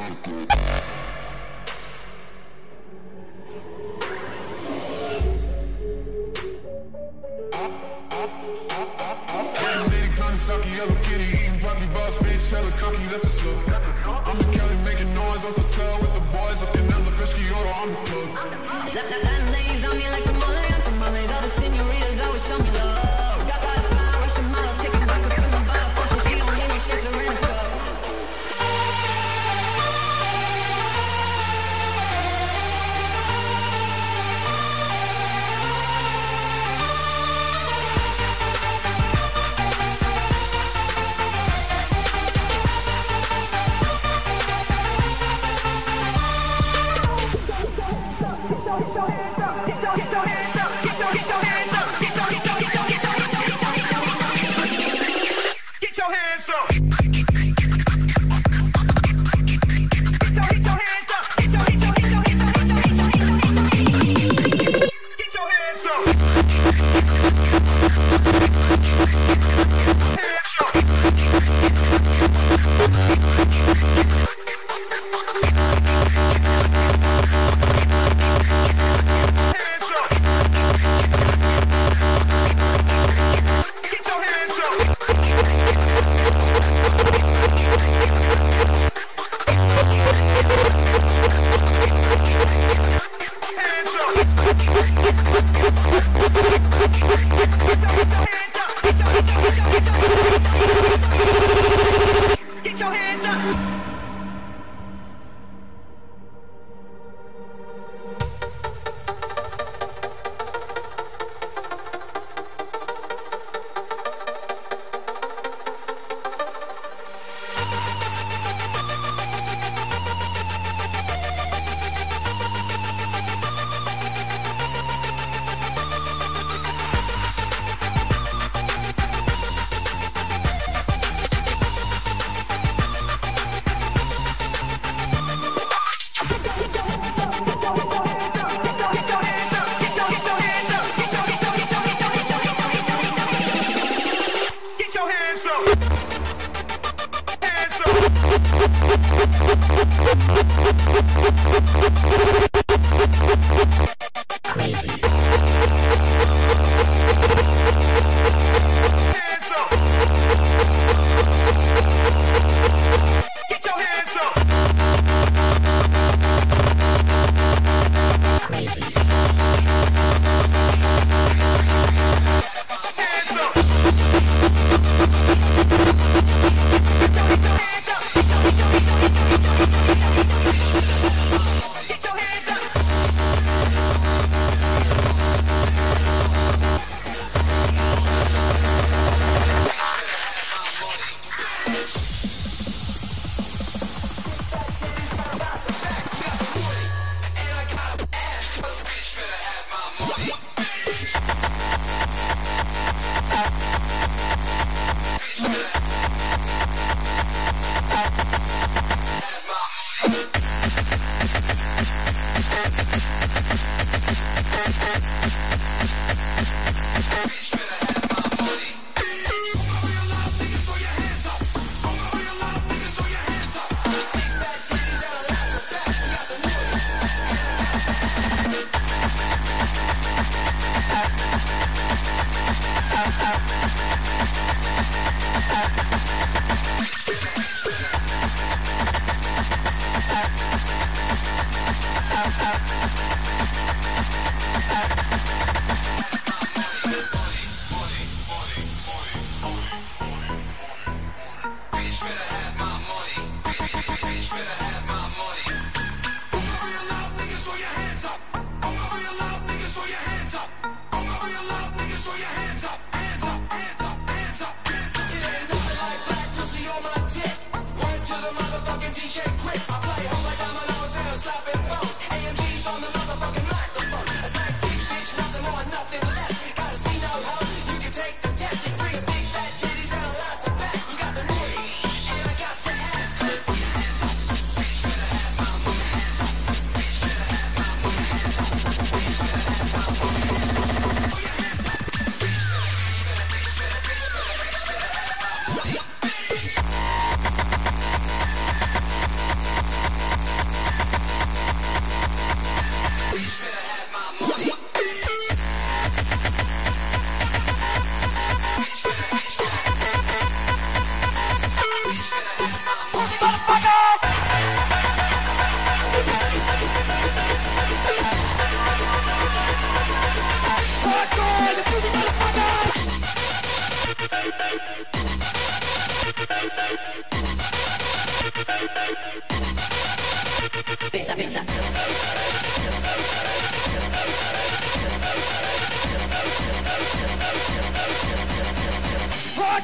[0.00, 0.49] muerte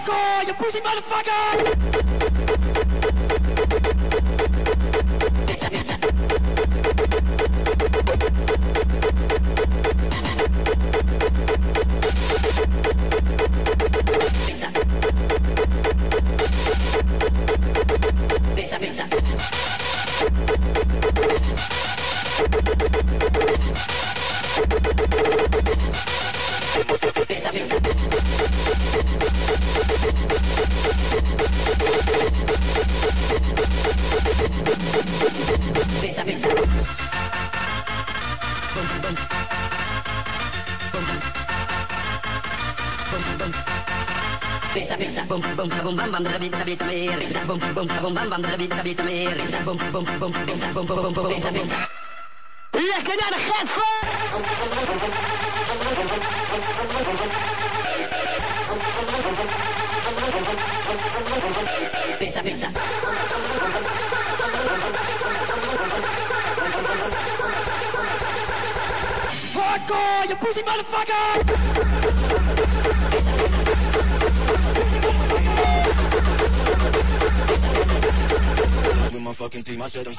[0.07, 1.97] You pussy motherfuckers!
[18.55, 19.07] Pesa, pesa.
[45.69, 47.41] Bum, bum, bum, bam, bam, da, bita, bita, me, risa.
[47.47, 47.87] Bum, bum, bum.
[47.87, 48.21] Bum, bum,
[50.75, 51.67] bum, bum, bum, bum.
[69.57, 72.16] Hardcore, you pussy motherfuckers!
[79.47, 80.15] Fucking team, I said I'm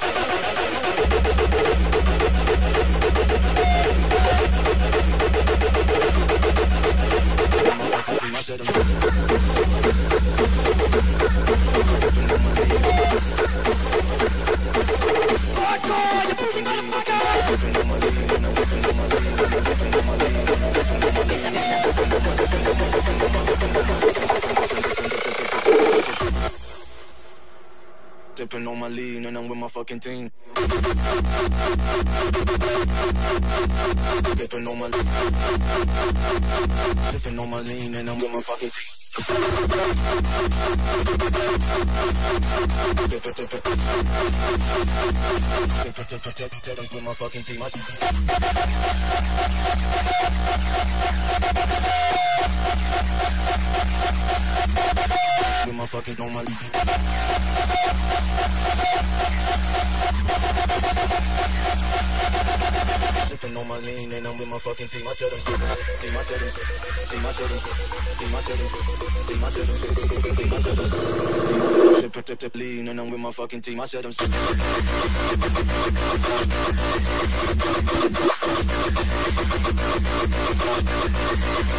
[8.42, 8.68] said I'm
[15.58, 17.97] Hardcore, oh, you pussy motherfuckers!
[28.58, 30.32] Sipping on my lean and I'm with my fucking team.
[34.36, 35.06] Sipping on my lean.
[37.04, 38.84] Sipping on my lean and I'm with my fucking team.
[46.64, 47.62] Teddy's with my fucking team.
[55.68, 56.44] With my fucking my
[62.28, 65.08] Sipping on my lean and I'm with my fucking team.
[65.08, 65.68] I said I'm sipping.
[66.02, 67.08] Team, I said I'm sipping.
[67.08, 67.88] Team, I said I'm sipping.
[68.18, 69.28] Team, I said I'm sipping.
[69.28, 70.08] Team, I said I'm sipping.
[70.36, 72.02] Team, I said I'm sipping.
[72.02, 73.80] Sipping, tip, tip, lean and I'm with my fucking team.
[73.80, 74.34] I said I'm sipping.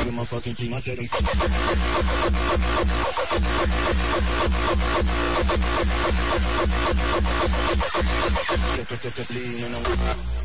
[0.04, 0.74] With my fucking team.
[0.74, 1.06] I said I'm
[8.98, 10.37] tip, lean and I'm with my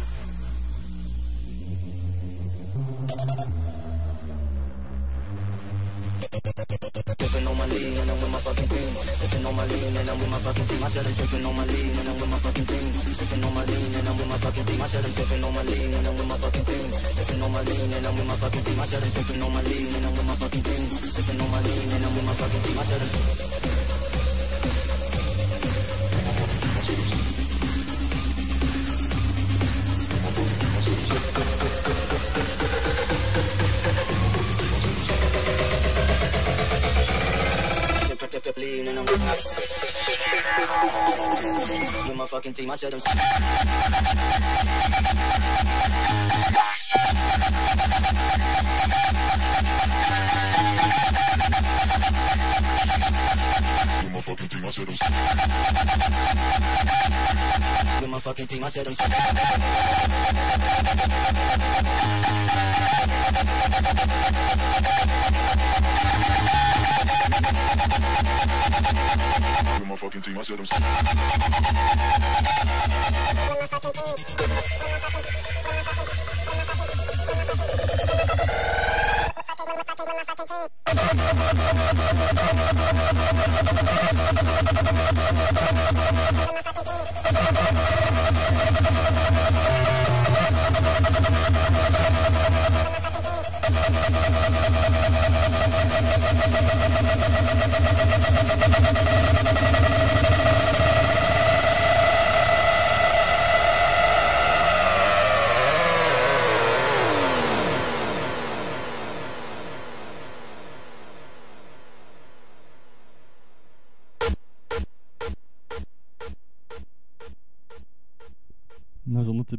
[7.93, 8.89] lean and I'm with my fucking team.
[8.93, 10.83] Sipping on my lean and I'm with my fucking team.
[10.83, 12.87] I said I'm sipping on my lean and I'm with my fucking team.
[13.13, 14.81] Sipping on my lean and I'm with my fucking team.
[14.81, 16.89] I said I'm sipping on my lean and I'm with my fucking team.
[17.17, 18.79] Sipping on my lean and I'm with my fucking team.
[18.79, 20.83] I said I'm sipping on my lean and I'm with my fucking team.
[21.13, 22.77] Sipping on my lean and I'm with my fucking team.
[22.79, 23.72] I said I'm
[38.43, 39.35] Tip, tip, lean and I'm with my
[42.09, 42.71] with my fucking team.
[42.71, 43.05] I said I'm with
[54.11, 54.65] my fucking team.
[54.65, 54.95] I said I'm
[58.01, 58.63] with my fucking team.
[58.65, 58.95] I said I'm
[69.79, 70.37] with my fucking team.
[70.37, 70.65] I said I'm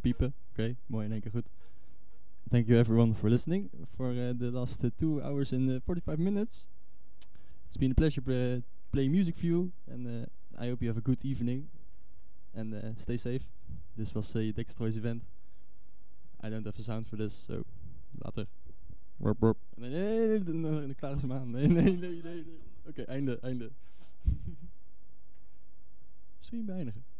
[0.05, 0.35] piepen.
[0.51, 1.49] Oké, mooi in één keer goed.
[2.55, 6.21] Thank you everyone for listening for uh, the last uh, two hours and uh, 45
[6.21, 6.69] minutes.
[7.67, 8.61] It's been a pleasure uh,
[8.93, 11.67] playing music for you, and I hope you have a good evening.
[12.55, 13.43] And stay safe.
[13.97, 15.25] This was uh, Dextro's event.
[16.45, 17.65] I don't have a sound for this, so
[18.25, 18.47] later.
[19.19, 19.57] Warp, warp.
[19.77, 20.95] Nee, nee, nee, nee,
[21.67, 22.03] nee, nee.
[22.07, 22.45] Nee, nee.
[22.89, 23.71] Oké, einde, einde.
[26.41, 27.14] Stream beëindigen.